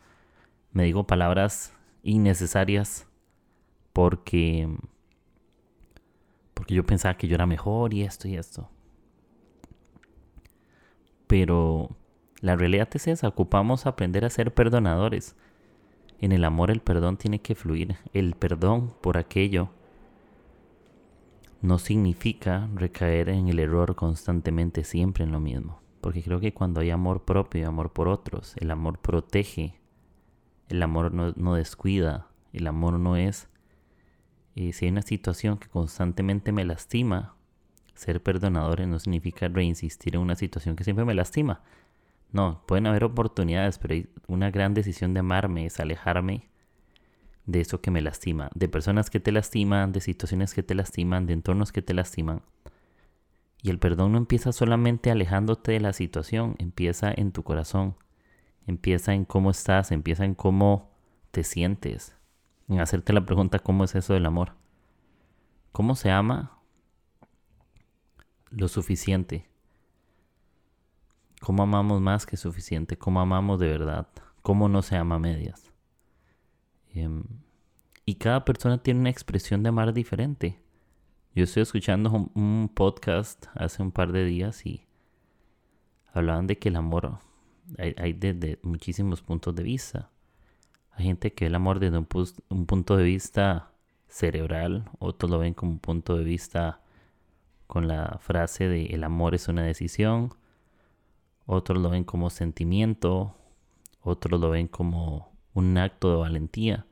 Me 0.72 0.82
digo 0.82 1.06
palabras 1.06 1.72
innecesarias 2.02 3.06
porque 3.96 4.68
porque 6.52 6.74
yo 6.74 6.84
pensaba 6.84 7.16
que 7.16 7.28
yo 7.28 7.34
era 7.34 7.46
mejor 7.46 7.94
y 7.94 8.02
esto 8.02 8.28
y 8.28 8.36
esto. 8.36 8.68
Pero 11.26 11.96
la 12.42 12.56
realidad 12.56 12.90
es 12.92 13.06
esa, 13.06 13.28
ocupamos 13.28 13.86
aprender 13.86 14.26
a 14.26 14.30
ser 14.30 14.52
perdonadores. 14.52 15.34
En 16.20 16.32
el 16.32 16.44
amor 16.44 16.70
el 16.70 16.80
perdón 16.80 17.16
tiene 17.16 17.40
que 17.40 17.54
fluir. 17.54 17.96
El 18.12 18.34
perdón 18.34 18.92
por 19.00 19.16
aquello 19.16 19.70
no 21.62 21.78
significa 21.78 22.68
recaer 22.74 23.30
en 23.30 23.48
el 23.48 23.58
error 23.58 23.94
constantemente, 23.94 24.84
siempre 24.84 25.24
en 25.24 25.32
lo 25.32 25.40
mismo. 25.40 25.80
Porque 26.02 26.22
creo 26.22 26.38
que 26.38 26.52
cuando 26.52 26.82
hay 26.82 26.90
amor 26.90 27.24
propio 27.24 27.62
y 27.62 27.64
amor 27.64 27.94
por 27.94 28.08
otros, 28.08 28.56
el 28.58 28.70
amor 28.70 28.98
protege, 28.98 29.80
el 30.68 30.82
amor 30.82 31.14
no, 31.14 31.32
no 31.34 31.54
descuida, 31.54 32.28
el 32.52 32.66
amor 32.66 32.98
no 32.98 33.16
es 33.16 33.48
y 34.56 34.72
si 34.72 34.86
hay 34.86 34.90
una 34.90 35.02
situación 35.02 35.58
que 35.58 35.68
constantemente 35.68 36.50
me 36.50 36.64
lastima, 36.64 37.36
ser 37.94 38.22
perdonadores 38.22 38.88
no 38.88 38.98
significa 38.98 39.48
reinsistir 39.48 40.16
en 40.16 40.22
una 40.22 40.34
situación 40.34 40.76
que 40.76 40.82
siempre 40.82 41.04
me 41.04 41.14
lastima. 41.14 41.60
No, 42.32 42.62
pueden 42.66 42.86
haber 42.86 43.04
oportunidades, 43.04 43.78
pero 43.78 44.08
una 44.28 44.50
gran 44.50 44.72
decisión 44.72 45.12
de 45.12 45.20
amarme 45.20 45.66
es 45.66 45.78
alejarme 45.78 46.48
de 47.44 47.60
eso 47.60 47.82
que 47.82 47.90
me 47.90 48.00
lastima, 48.00 48.48
de 48.54 48.66
personas 48.66 49.10
que 49.10 49.20
te 49.20 49.30
lastiman, 49.30 49.92
de 49.92 50.00
situaciones 50.00 50.54
que 50.54 50.62
te 50.62 50.74
lastiman, 50.74 51.26
de 51.26 51.34
entornos 51.34 51.70
que 51.70 51.82
te 51.82 51.92
lastiman. 51.92 52.40
Y 53.62 53.68
el 53.68 53.78
perdón 53.78 54.12
no 54.12 54.18
empieza 54.18 54.52
solamente 54.52 55.10
alejándote 55.10 55.72
de 55.72 55.80
la 55.80 55.92
situación, 55.92 56.56
empieza 56.58 57.12
en 57.14 57.30
tu 57.30 57.42
corazón, 57.42 57.94
empieza 58.66 59.12
en 59.12 59.26
cómo 59.26 59.50
estás, 59.50 59.92
empieza 59.92 60.24
en 60.24 60.34
cómo 60.34 60.92
te 61.30 61.44
sientes, 61.44 62.16
en 62.68 62.80
hacerte 62.80 63.12
la 63.12 63.24
pregunta 63.24 63.58
cómo 63.58 63.84
es 63.84 63.94
eso 63.94 64.14
del 64.14 64.26
amor. 64.26 64.52
¿Cómo 65.72 65.94
se 65.94 66.10
ama 66.10 66.58
lo 68.50 68.68
suficiente? 68.68 69.48
¿Cómo 71.40 71.62
amamos 71.62 72.00
más 72.00 72.26
que 72.26 72.36
suficiente? 72.36 72.96
¿Cómo 72.96 73.20
amamos 73.20 73.60
de 73.60 73.68
verdad? 73.68 74.08
¿Cómo 74.42 74.68
no 74.68 74.82
se 74.82 74.96
ama 74.96 75.16
a 75.16 75.18
medias? 75.18 75.72
Em, 76.94 77.24
y 78.04 78.14
cada 78.14 78.44
persona 78.44 78.78
tiene 78.82 79.00
una 79.00 79.10
expresión 79.10 79.62
de 79.62 79.68
amar 79.68 79.92
diferente. 79.92 80.58
Yo 81.34 81.44
estoy 81.44 81.62
escuchando 81.64 82.30
un, 82.34 82.70
podcast 82.74 83.46
hace 83.54 83.82
un 83.82 83.92
par 83.92 84.12
de 84.12 84.24
días 84.24 84.64
y 84.64 84.86
hablaban 86.12 86.46
de 86.46 86.58
que 86.58 86.70
el 86.70 86.76
amor 86.76 87.18
hay, 87.78 88.14
desde 88.14 88.58
muchísimos 88.62 89.20
puntos 89.20 89.54
de 89.54 89.62
vista. 89.62 90.10
Hay 90.96 91.04
gente 91.04 91.34
que 91.34 91.44
ve 91.44 91.48
el 91.48 91.54
amor 91.54 91.78
desde 91.78 91.98
un, 91.98 92.06
punto 92.06 92.96
de 92.96 93.04
vista 93.04 93.70
cerebral, 94.08 94.88
otros 94.98 95.30
lo 95.30 95.38
ven 95.38 95.52
como 95.52 95.72
un 95.72 95.78
punto 95.78 96.16
de 96.16 96.24
vista 96.24 96.80
con 97.66 97.86
la 97.86 98.18
frase 98.18 98.66
de 98.66 98.86
el 98.86 99.04
amor 99.04 99.34
es 99.34 99.48
una 99.48 99.62
decisión, 99.62 100.32
otros 101.44 101.82
lo 101.82 101.90
ven 101.90 102.04
como 102.04 102.30
sentimiento, 102.30 103.34
otros 104.00 104.40
lo 104.40 104.48
ven 104.48 104.68
como 104.68 105.36
un 105.52 105.76
acto 105.76 106.10
de 106.10 106.16
valentía. 106.16 106.86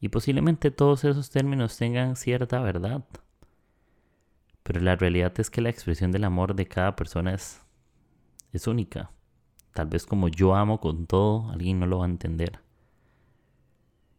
Y 0.00 0.08
posiblemente 0.08 0.72
todos 0.72 1.04
esos 1.04 1.30
términos 1.30 1.76
tengan 1.76 2.16
cierta 2.16 2.60
verdad. 2.60 3.04
Pero 4.64 4.80
la 4.80 4.96
realidad 4.96 5.38
es 5.38 5.50
que 5.50 5.60
la 5.60 5.70
expresión 5.70 6.10
del 6.10 6.24
amor 6.24 6.56
de 6.56 6.66
cada 6.66 6.96
persona 6.96 7.32
es, 7.32 7.62
es 8.52 8.66
única. 8.66 9.12
Tal 9.72 9.86
vez 9.86 10.04
como 10.04 10.26
yo 10.26 10.56
amo 10.56 10.80
con 10.80 11.06
todo, 11.06 11.50
alguien 11.52 11.78
no 11.78 11.86
lo 11.86 11.98
va 11.98 12.06
a 12.06 12.08
entender. 12.08 12.63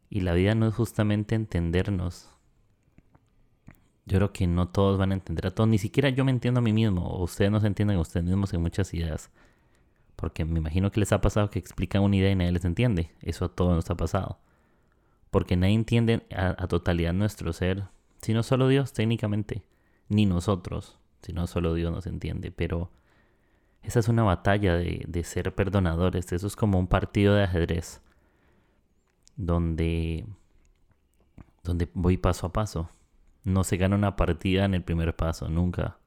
Y 0.10 0.22
la 0.22 0.34
vida 0.34 0.56
no 0.56 0.68
es 0.68 0.76
justamente 0.76 1.36
entendernos. 1.36 2.30
Yo 4.06 4.18
creo 4.20 4.34
que 4.34 4.46
no 4.46 4.68
todos 4.68 5.00
van 5.00 5.12
a 5.12 5.16
entender 5.16 5.48
a 5.48 5.52
todos. 5.52 5.68
Ni 5.68 5.80
siquiera 5.80 6.10
yo 6.10 6.24
me 6.24 6.32
entiendo 6.32 6.60
a 6.60 6.64
mí 6.64 6.74
mismo. 6.74 7.08
O 7.08 7.24
ustedes 7.24 7.52
no 7.52 7.60
se 7.60 7.68
entienden 7.68 7.98
a 7.98 8.02
ustedes 8.02 8.26
mismos 8.26 8.54
en 8.54 8.62
muchas 8.62 8.94
ideas. 8.94 9.32
Porque 10.16 10.46
me 10.46 10.60
imagino 10.60 10.92
que 10.92 11.00
les 11.00 11.12
ha 11.12 11.22
pasado 11.22 11.50
que 11.50 11.60
explican 11.60 12.04
una 12.04 12.16
idea 12.16 12.32
y 12.32 12.36
nadie 12.36 12.52
les 12.52 12.66
entiende. 12.66 13.12
Eso 13.22 13.46
a 13.46 13.50
todos 13.50 13.76
nos 13.76 13.90
ha 13.90 13.96
pasado. 13.96 14.40
Porque 15.32 15.58
nadie 15.58 15.74
entiende 15.74 16.26
a, 16.32 16.68
totalidad 16.68 17.14
nuestro 17.14 17.52
ser. 17.52 17.86
Sino 18.22 18.44
solo 18.44 18.68
Dios, 18.68 18.94
técnicamente. 18.94 19.64
Ni 20.08 20.28
nosotros. 20.28 20.98
Sino 21.24 21.48
solo 21.48 21.74
Dios 21.74 21.92
nos 21.92 22.06
entiende. 22.06 22.52
Pero 22.52 22.92
esa 23.82 24.00
es 24.00 24.08
una 24.08 24.24
batalla 24.24 24.76
de, 24.76 25.04
de 25.08 25.24
ser 25.24 25.54
perdonadores. 25.56 26.32
Eso 26.32 26.46
es 26.46 26.56
como 26.56 26.78
un 26.78 26.88
partido 26.88 27.34
de 27.34 27.44
ajedrez 27.44 28.02
donde, 29.36 30.26
donde 31.64 31.90
voy 31.94 32.18
paso 32.18 32.48
a 32.48 32.54
paso. 32.54 32.90
No 33.44 33.64
se 33.64 33.78
gana 33.78 33.96
una 33.96 34.16
partida 34.16 34.66
en 34.66 34.74
el 34.74 34.84
primer 34.84 35.16
paso, 35.16 35.50
nunca. 35.50 35.98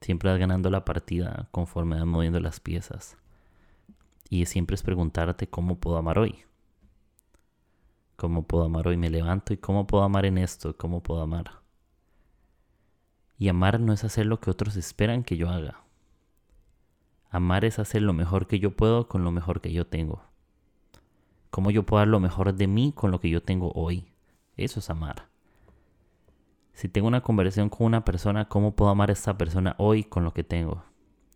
Siempre 0.00 0.30
vas 0.30 0.38
ganando 0.38 0.70
la 0.70 0.84
partida 0.84 1.48
conforme 1.52 1.96
vas 1.96 2.06
moviendo 2.06 2.40
las 2.40 2.60
piezas. 2.60 3.16
Y 4.28 4.46
siempre 4.46 4.74
es 4.74 4.82
preguntarte 4.82 5.48
cómo 5.48 5.78
puedo 5.78 5.96
amar 5.96 6.18
hoy. 6.18 6.44
¿Cómo 8.16 8.46
puedo 8.46 8.64
amar 8.64 8.88
hoy? 8.88 8.96
Me 8.96 9.10
levanto 9.10 9.52
y 9.52 9.58
cómo 9.58 9.86
puedo 9.86 10.02
amar 10.02 10.26
en 10.26 10.38
esto, 10.38 10.76
cómo 10.76 11.02
puedo 11.02 11.20
amar. 11.20 11.62
Y 13.38 13.48
amar 13.48 13.78
no 13.78 13.92
es 13.92 14.02
hacer 14.04 14.26
lo 14.26 14.40
que 14.40 14.50
otros 14.50 14.76
esperan 14.76 15.22
que 15.22 15.36
yo 15.36 15.50
haga. 15.50 15.84
Amar 17.30 17.64
es 17.64 17.78
hacer 17.78 18.02
lo 18.02 18.14
mejor 18.14 18.46
que 18.46 18.58
yo 18.58 18.74
puedo 18.74 19.08
con 19.08 19.22
lo 19.22 19.30
mejor 19.30 19.60
que 19.60 19.72
yo 19.72 19.86
tengo 19.86 20.22
cómo 21.50 21.70
yo 21.70 21.84
puedo 21.84 22.00
dar 22.00 22.08
lo 22.08 22.20
mejor 22.20 22.54
de 22.54 22.66
mí 22.66 22.92
con 22.94 23.10
lo 23.10 23.20
que 23.20 23.30
yo 23.30 23.42
tengo 23.42 23.72
hoy. 23.74 24.12
Eso 24.56 24.80
es 24.80 24.90
amar. 24.90 25.28
Si 26.72 26.88
tengo 26.88 27.08
una 27.08 27.22
conversación 27.22 27.70
con 27.70 27.86
una 27.86 28.04
persona, 28.04 28.48
¿cómo 28.48 28.76
puedo 28.76 28.90
amar 28.90 29.08
a 29.08 29.14
esta 29.14 29.38
persona 29.38 29.74
hoy 29.78 30.04
con 30.04 30.24
lo 30.24 30.34
que 30.34 30.44
tengo? 30.44 30.84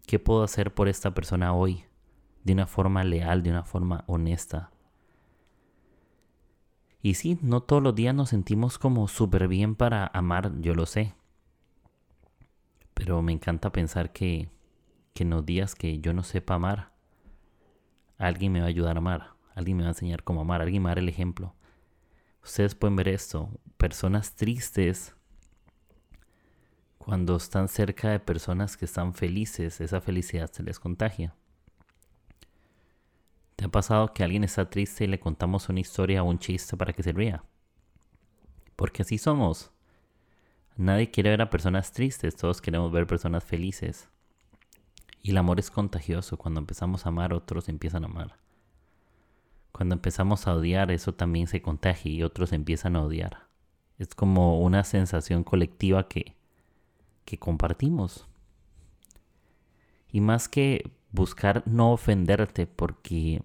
¿Qué 0.06 0.18
puedo 0.18 0.42
hacer 0.42 0.74
por 0.74 0.88
esta 0.88 1.14
persona 1.14 1.54
hoy? 1.54 1.84
De 2.44 2.52
una 2.52 2.66
forma 2.66 3.04
leal, 3.04 3.42
de 3.42 3.50
una 3.50 3.64
forma 3.64 4.04
honesta. 4.06 4.70
Y 7.02 7.14
sí, 7.14 7.38
no 7.40 7.62
todos 7.62 7.82
los 7.82 7.94
días 7.94 8.14
nos 8.14 8.28
sentimos 8.28 8.78
como 8.78 9.08
súper 9.08 9.48
bien 9.48 9.74
para 9.74 10.10
amar, 10.12 10.60
yo 10.60 10.74
lo 10.74 10.84
sé. 10.84 11.14
Pero 12.92 13.22
me 13.22 13.32
encanta 13.32 13.72
pensar 13.72 14.12
que, 14.12 14.50
que 15.14 15.22
en 15.22 15.30
los 15.30 15.46
días 15.46 15.74
que 15.74 16.00
yo 16.00 16.12
no 16.12 16.22
sepa 16.22 16.56
amar, 16.56 16.92
alguien 18.18 18.52
me 18.52 18.60
va 18.60 18.66
a 18.66 18.68
ayudar 18.68 18.96
a 18.96 18.98
amar. 18.98 19.39
Alguien 19.54 19.76
me 19.76 19.82
va 19.84 19.88
a 19.88 19.92
enseñar 19.92 20.24
cómo 20.24 20.40
amar, 20.40 20.62
alguien 20.62 20.82
me 20.82 20.88
va 20.88 20.92
a 20.92 20.94
dar 20.96 21.02
el 21.02 21.08
ejemplo. 21.08 21.54
Ustedes 22.42 22.74
pueden 22.74 22.96
ver 22.96 23.08
esto, 23.08 23.50
personas 23.76 24.34
tristes 24.34 25.14
Cuando 26.98 27.36
están 27.36 27.68
cerca 27.68 28.10
de 28.10 28.20
personas 28.20 28.76
que 28.76 28.84
están 28.84 29.14
felices, 29.14 29.80
esa 29.80 30.00
felicidad 30.00 30.50
se 30.52 30.62
les 30.62 30.78
contagia. 30.78 31.34
¿Te 33.56 33.64
ha 33.66 33.68
pasado 33.68 34.12
que 34.14 34.24
alguien 34.24 34.44
está 34.44 34.70
triste 34.70 35.04
y 35.04 35.06
le 35.06 35.20
contamos 35.20 35.68
una 35.68 35.80
historia 35.80 36.22
o 36.22 36.26
un 36.26 36.38
chiste 36.38 36.76
para 36.76 36.92
que 36.92 37.02
se 37.02 37.12
ría? 37.12 37.44
Porque 38.76 39.02
así 39.02 39.18
somos. 39.18 39.70
Nadie 40.76 41.10
quiere 41.10 41.30
ver 41.30 41.42
a 41.42 41.50
personas 41.50 41.92
tristes, 41.92 42.36
todos 42.36 42.62
queremos 42.62 42.90
ver 42.90 43.06
personas 43.06 43.44
felices. 43.44 44.08
Y 45.22 45.32
el 45.32 45.36
amor 45.38 45.58
es 45.60 45.70
contagioso. 45.70 46.38
Cuando 46.38 46.60
empezamos 46.60 47.04
a 47.04 47.10
amar, 47.10 47.34
otros 47.34 47.68
empiezan 47.68 48.04
a 48.04 48.06
amar. 48.06 48.39
Cuando 49.72 49.94
empezamos 49.94 50.46
a 50.46 50.54
odiar, 50.54 50.90
eso 50.90 51.14
también 51.14 51.46
se 51.46 51.62
contagia 51.62 52.10
y 52.10 52.22
otros 52.22 52.52
empiezan 52.52 52.96
a 52.96 53.02
odiar. 53.02 53.48
Es 53.98 54.14
como 54.14 54.60
una 54.60 54.84
sensación 54.84 55.44
colectiva 55.44 56.08
que, 56.08 56.36
que 57.24 57.38
compartimos. 57.38 58.26
Y 60.10 60.20
más 60.20 60.48
que 60.48 60.90
buscar 61.12 61.62
no 61.66 61.92
ofenderte, 61.92 62.66
porque 62.66 63.42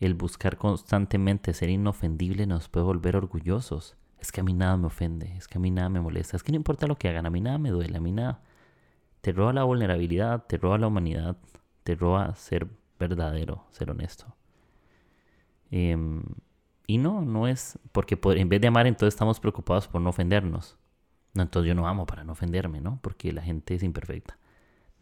el 0.00 0.14
buscar 0.14 0.56
constantemente 0.58 1.54
ser 1.54 1.70
inofendible 1.70 2.46
nos 2.46 2.68
puede 2.68 2.86
volver 2.86 3.16
orgullosos. 3.16 3.96
Es 4.18 4.32
que 4.32 4.40
a 4.40 4.44
mí 4.44 4.54
nada 4.54 4.76
me 4.76 4.86
ofende, 4.86 5.36
es 5.36 5.46
que 5.46 5.58
a 5.58 5.60
mí 5.60 5.70
nada 5.70 5.88
me 5.88 6.00
molesta, 6.00 6.36
es 6.36 6.42
que 6.42 6.52
no 6.52 6.56
importa 6.56 6.86
lo 6.86 6.96
que 6.96 7.08
hagan, 7.08 7.26
a 7.26 7.30
mí 7.30 7.40
nada 7.40 7.58
me 7.58 7.70
duele, 7.70 7.98
a 7.98 8.00
mí 8.00 8.12
nada. 8.12 8.42
Te 9.20 9.32
roba 9.32 9.52
la 9.52 9.64
vulnerabilidad, 9.64 10.44
te 10.46 10.56
roba 10.56 10.78
la 10.78 10.86
humanidad, 10.86 11.36
te 11.84 11.94
roba 11.94 12.34
ser 12.34 12.68
verdadero, 12.98 13.64
ser 13.70 13.90
honesto. 13.90 14.34
Em, 15.78 16.22
y 16.86 16.96
no, 16.96 17.20
no 17.20 17.46
es 17.46 17.78
porque 17.92 18.18
en 18.22 18.48
vez 18.48 18.62
de 18.62 18.68
amar 18.68 18.86
entonces 18.86 19.12
estamos 19.12 19.40
preocupados 19.40 19.88
por 19.88 20.00
no 20.00 20.08
ofendernos. 20.08 20.78
No, 21.34 21.42
entonces 21.42 21.68
yo 21.68 21.74
no 21.74 21.86
amo 21.86 22.06
para 22.06 22.24
no 22.24 22.32
ofenderme, 22.32 22.80
¿no? 22.80 22.98
Porque 23.02 23.30
la 23.30 23.42
gente 23.42 23.74
es 23.74 23.82
imperfecta. 23.82 24.38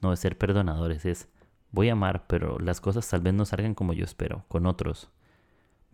No 0.01 0.13
es 0.13 0.19
ser 0.19 0.37
perdonadores, 0.37 1.05
es 1.05 1.29
voy 1.71 1.91
a 1.91 1.93
amar, 1.93 2.27
pero 2.27 2.59
las 2.59 2.81
cosas 2.81 3.09
tal 3.09 3.21
vez 3.21 3.35
no 3.35 3.45
salgan 3.45 3.75
como 3.75 3.93
yo 3.93 4.05
espero, 4.05 4.45
con 4.49 4.67
otros. 4.67 5.11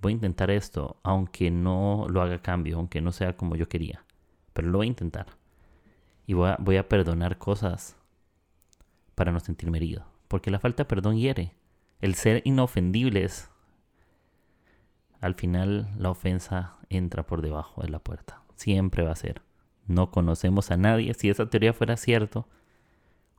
Voy 0.01 0.13
a 0.13 0.15
intentar 0.15 0.51
esto, 0.51 0.99
aunque 1.03 1.51
no 1.51 2.07
lo 2.09 2.23
haga 2.23 2.41
cambio, 2.41 2.79
aunque 2.79 3.03
no 3.03 3.13
sea 3.13 3.37
como 3.37 3.57
yo 3.57 3.69
quería. 3.69 4.07
Pero 4.55 4.69
lo 4.71 4.79
voy 4.79 4.87
a 4.87 4.89
intentar. 4.89 5.27
Y 6.27 6.33
voy 6.33 6.49
a, 6.49 6.57
voy 6.59 6.79
a 6.79 6.89
perdonar 6.89 7.37
cosas 7.37 7.97
para 9.15 9.31
no 9.31 9.41
sentirme 9.41 9.77
herido. 9.77 10.07
Porque 10.27 10.51
la 10.51 10.59
falta 10.59 10.85
de 10.85 10.89
perdón 10.89 11.19
hiere. 11.19 11.53
El 12.01 12.15
ser 12.15 12.41
inofendibles 12.47 13.50
al 15.21 15.35
final 15.35 15.93
la 15.99 16.11
ofensa 16.11 16.77
entra 16.89 17.27
por 17.27 17.43
debajo 17.43 17.83
de 17.83 17.89
la 17.89 17.99
puerta. 17.99 18.43
Siempre 18.57 19.05
va 19.05 19.13
a 19.13 19.17
ser. 19.17 19.43
No 19.87 20.11
conocemos 20.11 20.71
a 20.71 20.77
nadie. 20.77 21.15
Si 21.15 21.29
esa 21.29 21.51
teoría 21.51 21.73
fuera 21.73 21.97
cierto, 21.97 22.49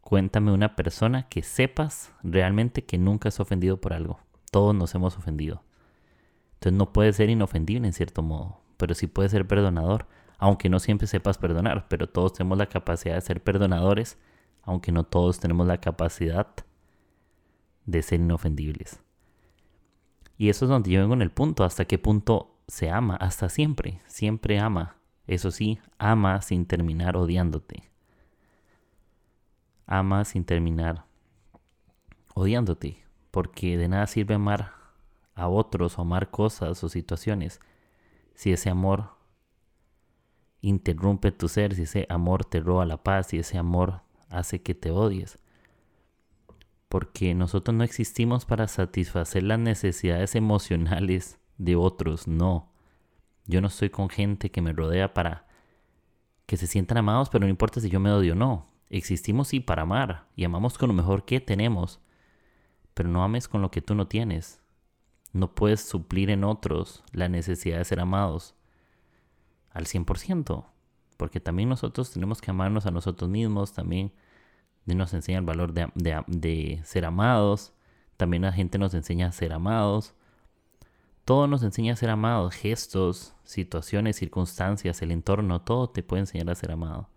cuéntame 0.02 0.52
una 0.52 0.76
persona 0.76 1.28
que 1.30 1.44
sepas 1.44 2.14
realmente 2.24 2.84
que 2.84 2.98
nunca 2.98 3.30
has 3.30 3.40
ofendido 3.40 3.78
por 3.78 3.94
algo. 3.94 4.20
Todos 4.52 4.76
nos 4.76 4.94
hemos 4.96 5.18
ofendido. 5.18 5.64
Entonces 6.56 6.78
no 6.78 6.94
puedes 6.94 7.16
ser 7.16 7.30
inofendible 7.30 7.88
en 7.88 7.94
cierto 7.94 8.22
modo, 8.22 8.62
pero 8.78 8.94
sí 8.94 9.08
puedes 9.08 9.32
ser 9.32 9.48
perdonador, 9.48 10.08
aunque 10.38 10.70
no 10.70 10.80
siempre 10.80 11.08
sepas 11.08 11.38
perdonar, 11.38 11.88
pero 11.88 12.08
todos 12.08 12.34
tenemos 12.34 12.58
la 12.58 12.68
capacidad 12.68 13.16
de 13.16 13.22
ser 13.22 13.42
perdonadores, 13.42 14.20
aunque 14.62 14.92
no 14.92 15.04
todos 15.04 15.40
tenemos 15.40 15.66
la 15.66 15.80
capacidad 15.80 16.48
de 17.86 18.02
ser 18.04 18.20
inofendibles. 18.20 19.02
Y 20.42 20.50
eso 20.50 20.66
es 20.66 20.70
donde 20.70 20.90
yo 20.90 21.02
vengo 21.02 21.14
en 21.14 21.22
el 21.22 21.30
punto, 21.30 21.64
hasta 21.64 21.86
qué 21.86 22.00
punto 22.00 22.58
se 22.68 22.90
ama, 22.90 23.16
hasta 23.16 23.48
siempre, 23.48 24.02
siempre 24.08 24.58
ama. 24.58 24.96
Eso 25.28 25.52
sí, 25.52 25.78
ama 26.00 26.42
sin 26.42 26.66
terminar 26.66 27.16
odiándote. 27.16 27.92
Ama 29.86 30.26
sin 30.26 30.44
terminar 30.44 31.06
odiándote, 32.34 33.04
porque 33.30 33.78
de 33.78 33.88
nada 33.88 34.08
sirve 34.08 34.34
amar 34.34 34.72
a 35.36 35.48
otros 35.48 36.00
o 36.00 36.02
amar 36.02 36.32
cosas 36.32 36.84
o 36.84 36.90
situaciones 36.90 37.60
si 38.34 38.52
ese 38.52 38.72
amor 38.72 39.12
interrumpe 40.62 41.32
tu 41.32 41.50
ser, 41.50 41.76
si 41.76 41.84
ese 41.84 42.08
amor 42.10 42.46
te 42.46 42.62
roba 42.62 42.88
la 42.88 43.04
paz, 43.04 43.28
si 43.28 43.38
ese 43.38 43.60
amor 43.60 44.02
hace 44.32 44.64
que 44.64 44.74
te 44.74 44.90
odies 44.90 45.38
porque 46.92 47.34
nosotros 47.34 47.74
no 47.74 47.86
existimos 47.86 48.44
para 48.44 48.68
satisfacer 48.68 49.44
las 49.44 49.58
necesidades 49.58 50.36
emocionales 50.36 51.40
de 51.58 51.78
otros, 51.78 52.28
no. 52.28 52.70
Yo 53.48 53.62
no 53.62 53.68
estoy 53.68 53.90
con 53.90 54.10
gente 54.10 54.52
que 54.52 54.62
me 54.62 54.74
rodea 54.74 55.14
para 55.14 55.48
que 56.46 56.58
se 56.58 56.68
sientan 56.68 56.98
amados, 56.98 57.30
pero 57.30 57.46
no 57.46 57.50
importa 57.50 57.80
si 57.80 57.90
yo 57.90 58.02
me 58.02 58.12
odio 58.12 58.34
o 58.34 58.36
no. 58.36 58.68
Existimos 58.90 59.48
sí 59.48 59.62
para 59.62 59.84
amar 59.84 60.28
y 60.36 60.44
amamos 60.44 60.78
con 60.78 60.90
lo 60.90 60.94
mejor 60.94 61.24
que 61.24 61.40
tenemos, 61.40 62.02
pero 62.94 63.08
no 63.08 63.24
ames 63.24 63.48
con 63.48 63.62
lo 63.62 63.72
que 63.72 63.82
tú 63.82 63.96
no 63.96 64.10
tienes. 64.10 64.62
No 65.32 65.56
puedes 65.56 65.80
suplir 65.80 66.30
en 66.30 66.44
otros 66.44 67.06
la 67.14 67.30
necesidad 67.30 67.78
de 67.78 67.86
ser 67.86 68.02
amados 68.02 68.54
al 69.70 69.86
100%, 69.86 70.66
porque 71.16 71.40
también 71.40 71.70
nosotros 71.70 72.12
tenemos 72.12 72.42
que 72.42 72.52
amarnos 72.52 72.86
a 72.86 72.92
nosotros 72.92 73.30
mismos, 73.30 73.72
también 73.72 74.12
nos 74.86 75.14
enseña 75.14 75.40
el 75.40 75.46
valor 75.46 75.74
de, 75.74 76.82
ser 76.84 77.06
amados. 77.06 77.74
También 78.18 78.44
la 78.44 78.52
gente 78.52 78.78
nos 78.78 78.94
enseña 78.94 79.28
a 79.28 79.32
ser 79.32 79.54
amados. 79.54 80.14
Todo 81.26 81.48
nos 81.48 81.64
enseña 81.64 81.94
a 81.94 81.98
ser 81.98 82.10
amados. 82.10 82.56
Gestos, 82.56 83.36
situaciones, 83.44 84.18
circunstancias, 84.18 85.02
el 85.02 85.12
entorno, 85.12 85.62
todo 85.62 85.90
te 85.90 86.04
puede 86.04 86.22
enseñar 86.22 86.50
a 86.50 86.56
ser 86.56 86.72
amado. 86.72 87.10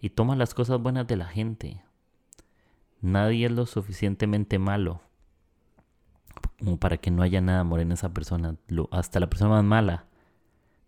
Y 0.00 0.10
toma 0.10 0.36
las 0.36 0.54
cosas 0.54 0.80
buenas 0.80 1.06
de 1.06 1.16
la 1.16 1.26
gente. 1.26 1.82
Nadie 3.00 3.46
es 3.46 3.52
lo 3.52 3.66
suficientemente 3.66 4.58
malo 4.58 5.00
como 6.58 6.78
para 6.78 6.98
que 6.98 7.10
no 7.10 7.22
haya 7.22 7.40
nada 7.40 7.60
amor 7.60 7.80
en 7.80 7.92
esa 7.92 8.12
persona. 8.12 8.56
hasta 8.90 9.20
la 9.20 9.28
persona 9.28 9.50
más 9.50 9.64
mala 9.64 10.04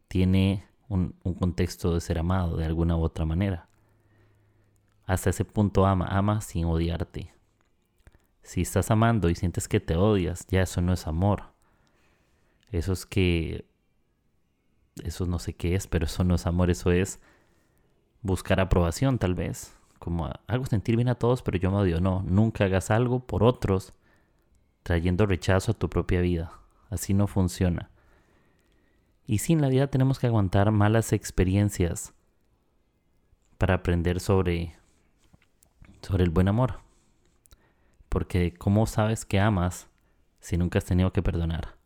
tiene 0.09 0.67
un 0.89 1.15
contexto 1.39 1.95
de 1.95 2.03
ser 2.03 2.19
amado 2.19 2.57
de 2.59 2.67
alguna 2.67 2.97
u 2.97 3.03
otra 3.03 3.25
manera. 3.25 3.69
Hasta 5.07 5.31
ese 5.31 5.45
punto 5.45 5.87
ama, 5.87 6.07
ama 6.07 6.41
sin 6.41 6.65
odiarte. 6.65 7.33
Si 8.43 8.63
estás 8.63 8.91
amando 8.91 9.29
y 9.29 9.35
sientes 9.35 9.69
que 9.69 9.81
te 9.81 9.97
odias, 9.97 10.47
ya 10.49 10.63
eso 10.63 10.81
no 10.81 10.93
es 10.93 11.07
amor. 11.07 11.53
Eso 12.71 12.93
es 12.93 13.07
que... 13.07 13.65
Eso 15.03 15.27
no 15.27 15.39
sé 15.39 15.55
qué 15.55 15.75
es, 15.75 15.87
pero 15.87 16.05
eso 16.05 16.23
no 16.23 16.35
es 16.35 16.47
amor, 16.47 16.71
eso 16.71 16.91
es 16.91 17.19
buscar 18.21 18.61
aprobación 18.61 19.19
tal 19.19 19.35
vez. 19.35 19.77
Como 19.99 20.31
hago 20.47 20.67
sentir 20.67 20.97
bien 20.97 21.09
a 21.09 21.15
todos, 21.15 21.43
pero 21.43 21.59
yo 21.59 21.71
me 21.71 21.79
odio. 21.79 22.01
No, 22.01 22.23
nunca 22.27 22.65
hagas 22.65 22.91
algo 22.91 23.21
por 23.21 23.43
otros 23.43 23.95
trayendo 24.83 25.27
rechazo 25.27 25.73
a 25.73 25.75
tu 25.75 25.89
propia 25.89 26.21
vida. 26.21 26.53
Así 26.91 27.15
no 27.15 27.27
funciona. 27.27 27.91
Y 29.27 29.39
sin 29.39 29.61
la 29.61 29.69
vida 29.69 29.87
tenemos 29.87 30.19
que 30.19 30.27
aguantar 30.27 30.73
malas 30.73 31.13
experiencias 31.13 32.13
para 33.57 33.75
aprender 33.75 34.19
sobre 34.21 34.75
sobre 36.03 36.25
el 36.25 36.31
buen 36.31 36.49
amor. 36.49 36.81
Porque 38.09 38.53
¿cómo 38.53 38.87
sabes 38.87 39.25
que 39.25 39.41
amas 39.41 39.89
si 40.41 40.57
nunca 40.57 40.79
has 40.79 40.85
tenido 40.85 41.13
que 41.13 41.23
perdonar? 41.23 41.77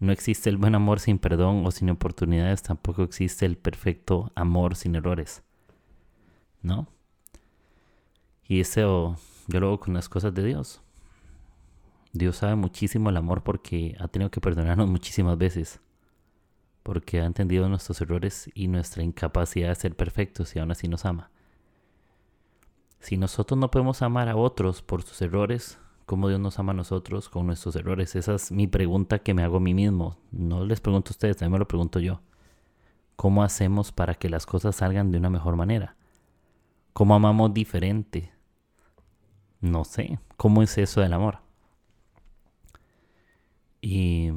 No 0.00 0.12
existe 0.12 0.48
el 0.48 0.56
buen 0.56 0.74
amor 0.74 0.98
sin 0.98 1.18
perdón 1.18 1.64
o 1.66 1.70
sin 1.70 1.90
oportunidades, 1.90 2.62
tampoco 2.62 3.02
existe 3.02 3.44
el 3.44 3.58
perfecto 3.58 4.32
amor 4.34 4.74
sin 4.74 4.96
errores. 4.96 5.42
¿No? 6.62 6.88
Y 8.44 8.60
eso 8.60 9.16
yo 9.46 9.60
lo 9.60 9.68
hago 9.68 9.80
con 9.80 9.94
las 9.94 10.08
cosas 10.08 10.34
de 10.34 10.42
Dios. 10.42 10.80
Dios 12.12 12.36
sabe 12.36 12.56
muchísimo 12.56 13.10
el 13.10 13.16
amor 13.16 13.42
porque 13.42 13.94
ha 14.00 14.08
tenido 14.08 14.30
que 14.30 14.40
perdonarnos 14.40 14.88
muchísimas 14.88 15.38
veces. 15.38 15.80
Porque 16.82 17.20
ha 17.20 17.26
entendido 17.26 17.68
nuestros 17.68 18.00
errores 18.00 18.50
y 18.54 18.68
nuestra 18.68 19.02
incapacidad 19.02 19.68
de 19.68 19.74
ser 19.74 19.94
perfectos 19.94 20.56
y 20.56 20.58
aún 20.58 20.70
así 20.70 20.88
nos 20.88 21.04
ama. 21.04 21.30
Si 23.00 23.16
nosotros 23.16 23.58
no 23.58 23.70
podemos 23.70 24.02
amar 24.02 24.28
a 24.28 24.36
otros 24.36 24.82
por 24.82 25.02
sus 25.02 25.20
errores, 25.22 25.78
¿cómo 26.04 26.28
Dios 26.28 26.38
nos 26.38 26.58
ama 26.58 26.72
a 26.72 26.76
nosotros 26.76 27.30
con 27.30 27.46
nuestros 27.46 27.74
errores? 27.74 28.14
Esa 28.14 28.34
es 28.34 28.52
mi 28.52 28.66
pregunta 28.66 29.20
que 29.20 29.32
me 29.32 29.42
hago 29.42 29.56
a 29.56 29.60
mí 29.60 29.72
mismo. 29.72 30.18
No 30.30 30.64
les 30.66 30.80
pregunto 30.80 31.08
a 31.08 31.12
ustedes, 31.12 31.38
también 31.38 31.52
me 31.52 31.58
lo 31.58 31.66
pregunto 31.66 31.98
yo. 31.98 32.20
¿Cómo 33.16 33.42
hacemos 33.42 33.90
para 33.90 34.14
que 34.14 34.28
las 34.28 34.44
cosas 34.44 34.76
salgan 34.76 35.10
de 35.10 35.18
una 35.18 35.30
mejor 35.30 35.56
manera? 35.56 35.96
¿Cómo 36.92 37.14
amamos 37.14 37.54
diferente? 37.54 38.32
No 39.60 39.84
sé. 39.84 40.18
¿Cómo 40.36 40.62
es 40.62 40.76
eso 40.76 41.00
del 41.00 41.14
amor? 41.14 41.38
Y, 43.80 44.30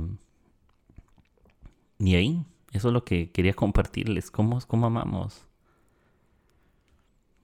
y 2.00 2.16
ahí, 2.16 2.46
eso 2.72 2.88
es 2.88 2.94
lo 2.94 3.04
que 3.04 3.32
quería 3.32 3.54
compartirles. 3.56 4.32
¿Cómo, 4.32 4.60
cómo 4.68 4.86
amamos? 4.86 5.46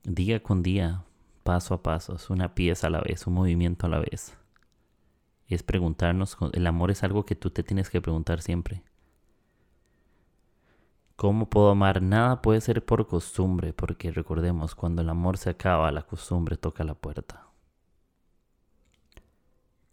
Día 0.03 0.41
con 0.41 0.63
día, 0.63 1.03
paso 1.49 1.73
a 1.73 1.81
paso, 1.81 2.13
es 2.13 2.29
una 2.29 2.53
pieza 2.53 2.85
a 2.85 2.89
la 2.91 3.01
vez, 3.01 3.25
un 3.25 3.33
movimiento 3.33 3.87
a 3.87 3.89
la 3.89 3.97
vez. 3.97 4.37
Es 5.47 5.63
preguntarnos, 5.63 6.37
el 6.53 6.67
amor 6.67 6.91
es 6.91 7.01
algo 7.01 7.25
que 7.25 7.33
tú 7.33 7.49
te 7.49 7.63
tienes 7.63 7.89
que 7.89 8.01
preguntar 8.01 8.43
siempre. 8.43 8.83
¿Cómo 11.15 11.49
puedo 11.49 11.71
amar? 11.71 12.03
Nada 12.03 12.43
puede 12.43 12.61
ser 12.61 12.85
por 12.85 13.07
costumbre, 13.07 13.73
porque 13.73 14.11
recordemos, 14.11 14.75
cuando 14.75 15.01
el 15.01 15.09
amor 15.09 15.39
se 15.39 15.49
acaba, 15.49 15.91
la 15.91 16.03
costumbre 16.03 16.55
toca 16.55 16.83
la 16.83 16.93
puerta. 16.93 17.47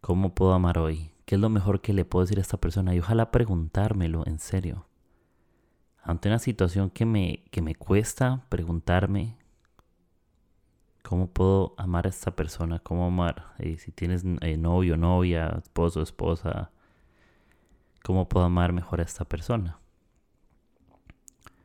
¿Cómo 0.03 0.35
puedo 0.35 0.53
amar 0.53 0.77
hoy? 0.77 1.11
¿Qué 1.25 1.37
es 1.37 1.41
lo 1.41 1.49
mejor 1.49 1.81
que 1.81 1.95
le 1.95 2.05
puedo 2.05 2.27
decir 2.27 2.37
a 2.37 2.43
esta 2.43 2.59
persona? 2.59 2.95
Y 2.95 2.99
ojalá 2.99 3.31
preguntármelo 3.31 4.27
en 4.27 4.41
serio. 4.41 4.85
Ante 6.03 6.29
una 6.29 6.39
situación 6.39 6.91
que 6.91 7.07
me, 7.07 7.45
que 7.51 7.63
me 7.63 7.75
cuesta 7.75 8.45
preguntarme, 8.51 9.39
¿cómo 11.07 11.29
puedo 11.29 11.75
amar 11.77 12.07
a 12.07 12.11
esta 12.11 12.35
persona? 12.35 12.79
¿Cómo 12.81 13.07
amar? 13.07 13.55
Eh, 13.59 13.79
si 13.79 13.93
tienes 13.93 14.25
eh, 14.41 14.57
novio, 14.57 14.97
novia, 14.97 15.57
esposo, 15.63 16.03
esposa, 16.03 16.71
¿cómo 18.03 18.29
puedo 18.29 18.47
amar 18.47 18.73
mejor 18.73 19.01
a 19.01 19.05
esta 19.05 19.25
persona? 19.25 19.79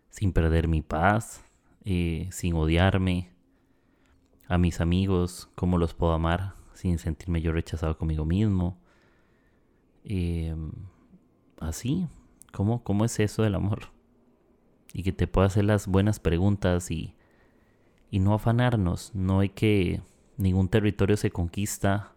Sin 0.10 0.34
perder 0.34 0.68
mi 0.68 0.82
paz, 0.82 1.44
eh, 1.86 2.28
sin 2.32 2.56
odiarme. 2.56 3.32
A 4.48 4.58
mis 4.58 4.82
amigos, 4.82 5.50
¿cómo 5.56 5.78
los 5.78 5.94
puedo 5.94 6.14
amar? 6.14 6.54
Sin 6.74 7.00
sentirme 7.00 7.42
yo 7.42 7.52
rechazado 7.52 7.98
conmigo 7.98 8.26
mismo 8.26 8.82
eh, 10.04 10.56
así, 11.60 12.08
¿cómo, 12.52 12.84
¿cómo 12.84 13.06
es 13.06 13.20
eso 13.20 13.44
del 13.44 13.56
amor? 13.56 13.92
Y 14.94 15.04
que 15.04 15.12
te 15.12 15.28
pueda 15.28 15.48
hacer 15.48 15.66
las 15.66 15.88
buenas 15.88 16.20
preguntas 16.20 16.92
y, 16.92 17.16
y 18.12 18.20
no 18.20 18.36
afanarnos. 18.36 19.16
No 19.16 19.40
hay 19.40 19.50
que... 19.50 20.04
Ningún 20.38 20.70
territorio 20.70 21.18
se 21.18 21.32
conquista 21.32 22.14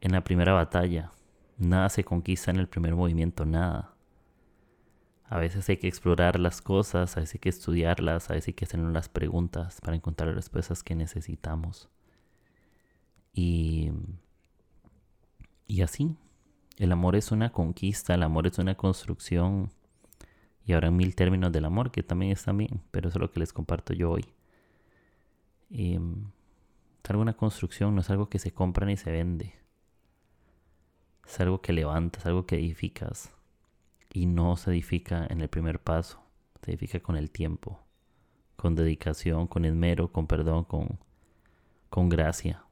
en 0.00 0.12
la 0.12 0.22
primera 0.22 0.52
batalla. 0.52 1.12
Nada 1.56 1.88
se 1.88 2.04
conquista 2.04 2.50
en 2.50 2.58
el 2.58 2.68
primer 2.68 2.94
movimiento, 2.94 3.46
nada. 3.46 3.94
A 5.24 5.38
veces 5.38 5.68
hay 5.68 5.78
que 5.78 5.88
explorar 5.88 6.38
las 6.38 6.60
cosas, 6.60 7.16
a 7.16 7.20
veces 7.20 7.36
hay 7.36 7.40
que 7.40 7.48
estudiarlas, 7.48 8.30
a 8.30 8.34
veces 8.34 8.48
hay 8.48 8.54
que 8.54 8.64
hacer 8.66 8.80
las 8.80 9.08
preguntas 9.08 9.80
para 9.80 9.96
encontrar 9.96 10.28
las 10.28 10.36
respuestas 10.36 10.82
que 10.82 10.94
necesitamos. 10.94 11.88
Y 13.32 13.90
y 15.66 15.82
así, 15.82 16.16
el 16.78 16.92
amor 16.92 17.16
es 17.16 17.32
una 17.32 17.50
conquista, 17.50 18.14
el 18.14 18.22
amor 18.22 18.46
es 18.46 18.58
una 18.58 18.76
construcción. 18.76 19.72
Y 20.66 20.72
habrá 20.72 20.90
mil 20.90 21.14
términos 21.14 21.52
del 21.52 21.64
amor 21.64 21.92
que 21.92 22.02
también 22.02 22.32
están 22.32 22.58
bien, 22.58 22.82
pero 22.90 23.08
eso 23.08 23.18
es 23.18 23.20
lo 23.20 23.30
que 23.30 23.38
les 23.38 23.52
comparto 23.52 23.94
yo 23.94 24.10
hoy. 24.10 24.26
Em, 25.70 26.26
es 27.02 27.10
algo 27.10 27.22
una 27.22 27.36
construcción, 27.36 27.94
no 27.94 28.00
es 28.00 28.10
algo 28.10 28.28
que 28.28 28.40
se 28.40 28.52
compra 28.52 28.84
ni 28.84 28.96
se 28.96 29.12
vende. 29.12 29.54
Es 31.24 31.38
algo 31.38 31.62
que 31.62 31.72
levantas, 31.72 32.26
algo 32.26 32.46
que 32.46 32.56
edificas. 32.56 33.32
Y 34.12 34.26
no 34.26 34.56
se 34.56 34.70
edifica 34.72 35.24
en 35.30 35.40
el 35.40 35.48
primer 35.48 35.80
paso, 35.80 36.20
se 36.62 36.72
edifica 36.72 36.98
con 36.98 37.16
el 37.16 37.30
tiempo, 37.30 37.80
con 38.56 38.74
dedicación, 38.74 39.46
con 39.46 39.64
esmero, 39.64 40.10
con 40.10 40.26
perdón, 40.26 40.64
con, 40.64 40.98
con 41.90 42.08
gracia. 42.08 42.64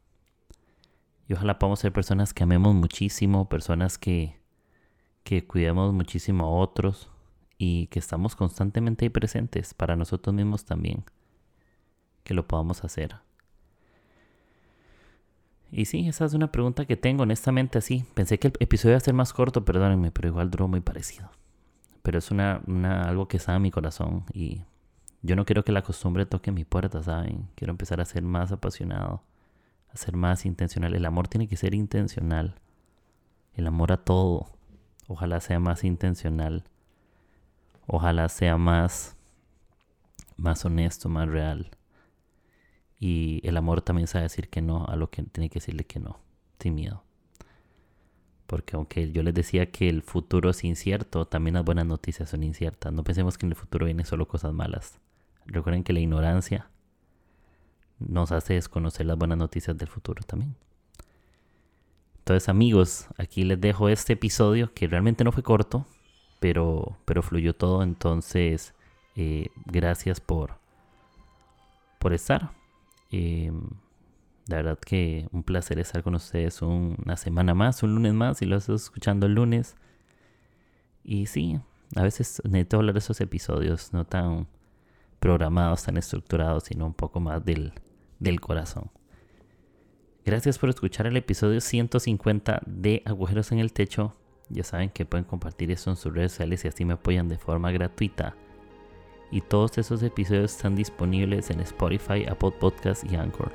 Y 1.28 1.34
ojalá 1.34 1.60
podamos 1.60 1.78
ser 1.78 1.92
personas 1.92 2.34
que 2.34 2.42
amemos 2.42 2.74
muchísimo, 2.74 3.48
personas 3.48 3.98
que, 3.98 4.40
que 5.22 5.46
cuidemos 5.46 5.92
muchísimo 5.92 6.44
a 6.44 6.50
otros 6.50 7.13
y 7.58 7.86
que 7.88 7.98
estamos 7.98 8.36
constantemente 8.36 9.04
ahí 9.04 9.10
presentes 9.10 9.74
para 9.74 9.96
nosotros 9.96 10.34
mismos 10.34 10.64
también. 10.64 11.04
Que 12.22 12.34
lo 12.34 12.46
podamos 12.46 12.84
hacer. 12.84 13.16
Y 15.70 15.86
sí, 15.86 16.08
esa 16.08 16.24
es 16.24 16.34
una 16.34 16.52
pregunta 16.52 16.84
que 16.84 16.96
tengo 16.96 17.24
honestamente 17.24 17.78
así. 17.78 18.04
Pensé 18.14 18.38
que 18.38 18.48
el 18.48 18.54
episodio 18.60 18.92
iba 18.92 18.98
a 18.98 19.00
ser 19.00 19.14
más 19.14 19.32
corto, 19.32 19.64
perdónenme, 19.64 20.10
pero 20.10 20.28
igual 20.28 20.50
duró 20.50 20.68
muy 20.68 20.80
parecido. 20.80 21.30
Pero 22.02 22.18
es 22.18 22.30
una, 22.30 22.60
algo 23.02 23.28
que 23.28 23.38
está 23.38 23.56
en 23.56 23.62
mi 23.62 23.70
corazón 23.70 24.24
y 24.32 24.62
yo 25.22 25.36
no 25.36 25.44
quiero 25.44 25.64
que 25.64 25.72
la 25.72 25.82
costumbre 25.82 26.26
toque 26.26 26.52
mi 26.52 26.64
puerta, 26.64 27.02
¿saben? 27.02 27.48
Quiero 27.54 27.72
empezar 27.72 28.00
a 28.00 28.04
ser 28.04 28.22
más 28.22 28.52
apasionado 28.52 29.22
ser 29.94 30.16
más 30.16 30.44
intencional. 30.44 30.94
El 30.94 31.06
amor 31.06 31.28
tiene 31.28 31.48
que 31.48 31.56
ser 31.56 31.74
intencional. 31.74 32.56
El 33.54 33.66
amor 33.66 33.92
a 33.92 33.98
todo. 33.98 34.46
Ojalá 35.06 35.40
sea 35.40 35.60
más 35.60 35.84
intencional. 35.84 36.64
Ojalá 37.86 38.28
sea 38.28 38.56
más, 38.56 39.16
más 40.36 40.64
honesto, 40.64 41.08
más 41.08 41.28
real. 41.28 41.70
Y 42.98 43.40
el 43.46 43.56
amor 43.56 43.82
también 43.82 44.06
sabe 44.06 44.24
decir 44.24 44.48
que 44.48 44.62
no 44.62 44.86
a 44.86 44.96
lo 44.96 45.10
que 45.10 45.22
tiene 45.22 45.50
que 45.50 45.60
decirle 45.60 45.84
que 45.84 46.00
no, 46.00 46.20
sin 46.58 46.74
miedo. 46.74 47.02
Porque 48.46 48.76
aunque 48.76 49.10
yo 49.12 49.22
les 49.22 49.34
decía 49.34 49.70
que 49.70 49.88
el 49.88 50.02
futuro 50.02 50.50
es 50.50 50.64
incierto, 50.64 51.26
también 51.26 51.54
las 51.54 51.64
buenas 51.64 51.86
noticias 51.86 52.30
son 52.30 52.42
inciertas. 52.42 52.92
No 52.92 53.04
pensemos 53.04 53.36
que 53.36 53.46
en 53.46 53.52
el 53.52 53.56
futuro 53.56 53.86
vienen 53.86 54.06
solo 54.06 54.28
cosas 54.28 54.52
malas. 54.52 55.00
Recuerden 55.46 55.84
que 55.84 55.92
la 55.92 56.00
ignorancia 56.00 56.70
nos 57.98 58.32
hace 58.32 58.54
desconocer 58.54 59.06
las 59.06 59.18
buenas 59.18 59.38
noticias 59.38 59.76
del 59.76 59.88
futuro 59.88 60.22
también. 60.26 60.56
Entonces 62.18 62.48
amigos, 62.48 63.06
aquí 63.18 63.44
les 63.44 63.60
dejo 63.60 63.88
este 63.88 64.14
episodio 64.14 64.72
que 64.72 64.86
realmente 64.86 65.24
no 65.24 65.32
fue 65.32 65.42
corto, 65.42 65.86
pero, 66.44 66.98
pero 67.06 67.22
fluyó 67.22 67.54
todo. 67.56 67.82
Entonces, 67.82 68.74
eh, 69.16 69.48
gracias 69.64 70.20
por, 70.20 70.58
por 71.98 72.12
estar. 72.12 72.50
Eh, 73.10 73.50
la 74.48 74.56
verdad 74.56 74.78
que 74.78 75.26
un 75.32 75.42
placer 75.42 75.78
estar 75.78 76.02
con 76.02 76.14
ustedes 76.14 76.60
una 76.60 77.16
semana 77.16 77.54
más, 77.54 77.82
un 77.82 77.94
lunes 77.94 78.12
más, 78.12 78.42
y 78.42 78.44
lo 78.44 78.58
estoy 78.58 78.74
escuchando 78.74 79.24
el 79.24 79.32
lunes. 79.32 79.74
Y 81.02 81.24
sí, 81.24 81.60
a 81.96 82.02
veces 82.02 82.42
necesito 82.44 82.76
hablar 82.76 82.92
de 82.92 82.98
esos 82.98 83.22
episodios, 83.22 83.94
no 83.94 84.04
tan 84.04 84.46
programados, 85.20 85.84
tan 85.84 85.96
estructurados, 85.96 86.64
sino 86.64 86.84
un 86.84 86.92
poco 86.92 87.20
más 87.20 87.42
del, 87.42 87.72
del 88.18 88.42
corazón. 88.42 88.90
Gracias 90.26 90.58
por 90.58 90.68
escuchar 90.68 91.06
el 91.06 91.16
episodio 91.16 91.62
150 91.62 92.60
de 92.66 93.00
Agujeros 93.06 93.50
en 93.50 93.60
el 93.60 93.72
Techo. 93.72 94.14
Ya 94.54 94.64
saben 94.64 94.90
que 94.90 95.04
pueden 95.04 95.24
compartir 95.24 95.70
eso 95.70 95.90
en 95.90 95.96
sus 95.96 96.14
redes 96.14 96.32
sociales 96.32 96.64
y 96.64 96.68
así 96.68 96.84
me 96.84 96.94
apoyan 96.94 97.28
de 97.28 97.38
forma 97.38 97.72
gratuita. 97.72 98.36
Y 99.30 99.40
todos 99.40 99.76
esos 99.78 100.02
episodios 100.02 100.52
están 100.52 100.76
disponibles 100.76 101.50
en 101.50 101.60
Spotify, 101.60 102.24
Apple 102.28 102.52
Podcasts 102.60 103.04
y 103.10 103.16
Anchor. 103.16 103.52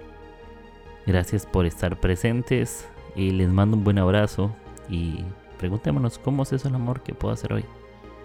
Gracias 1.07 1.45
por 1.45 1.65
estar 1.65 1.99
presentes 1.99 2.87
y 3.15 3.31
les 3.31 3.49
mando 3.49 3.77
un 3.77 3.83
buen 3.85 3.97
abrazo 3.97 4.53
y 4.89 5.23
preguntémonos 5.57 6.19
cómo 6.19 6.43
es 6.43 6.51
eso 6.53 6.67
el 6.67 6.75
amor 6.75 7.01
que 7.01 7.13
puedo 7.13 7.33
hacer 7.33 7.53
hoy 7.53 7.65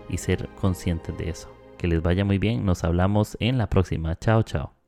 y 0.08 0.18
ser 0.18 0.48
conscientes 0.60 1.16
de 1.16 1.30
eso. 1.30 1.48
Que 1.78 1.86
les 1.86 2.02
vaya 2.02 2.24
muy 2.24 2.38
bien, 2.38 2.64
nos 2.64 2.82
hablamos 2.82 3.36
en 3.40 3.56
la 3.56 3.68
próxima. 3.68 4.18
Chao, 4.18 4.42
chao. 4.42 4.83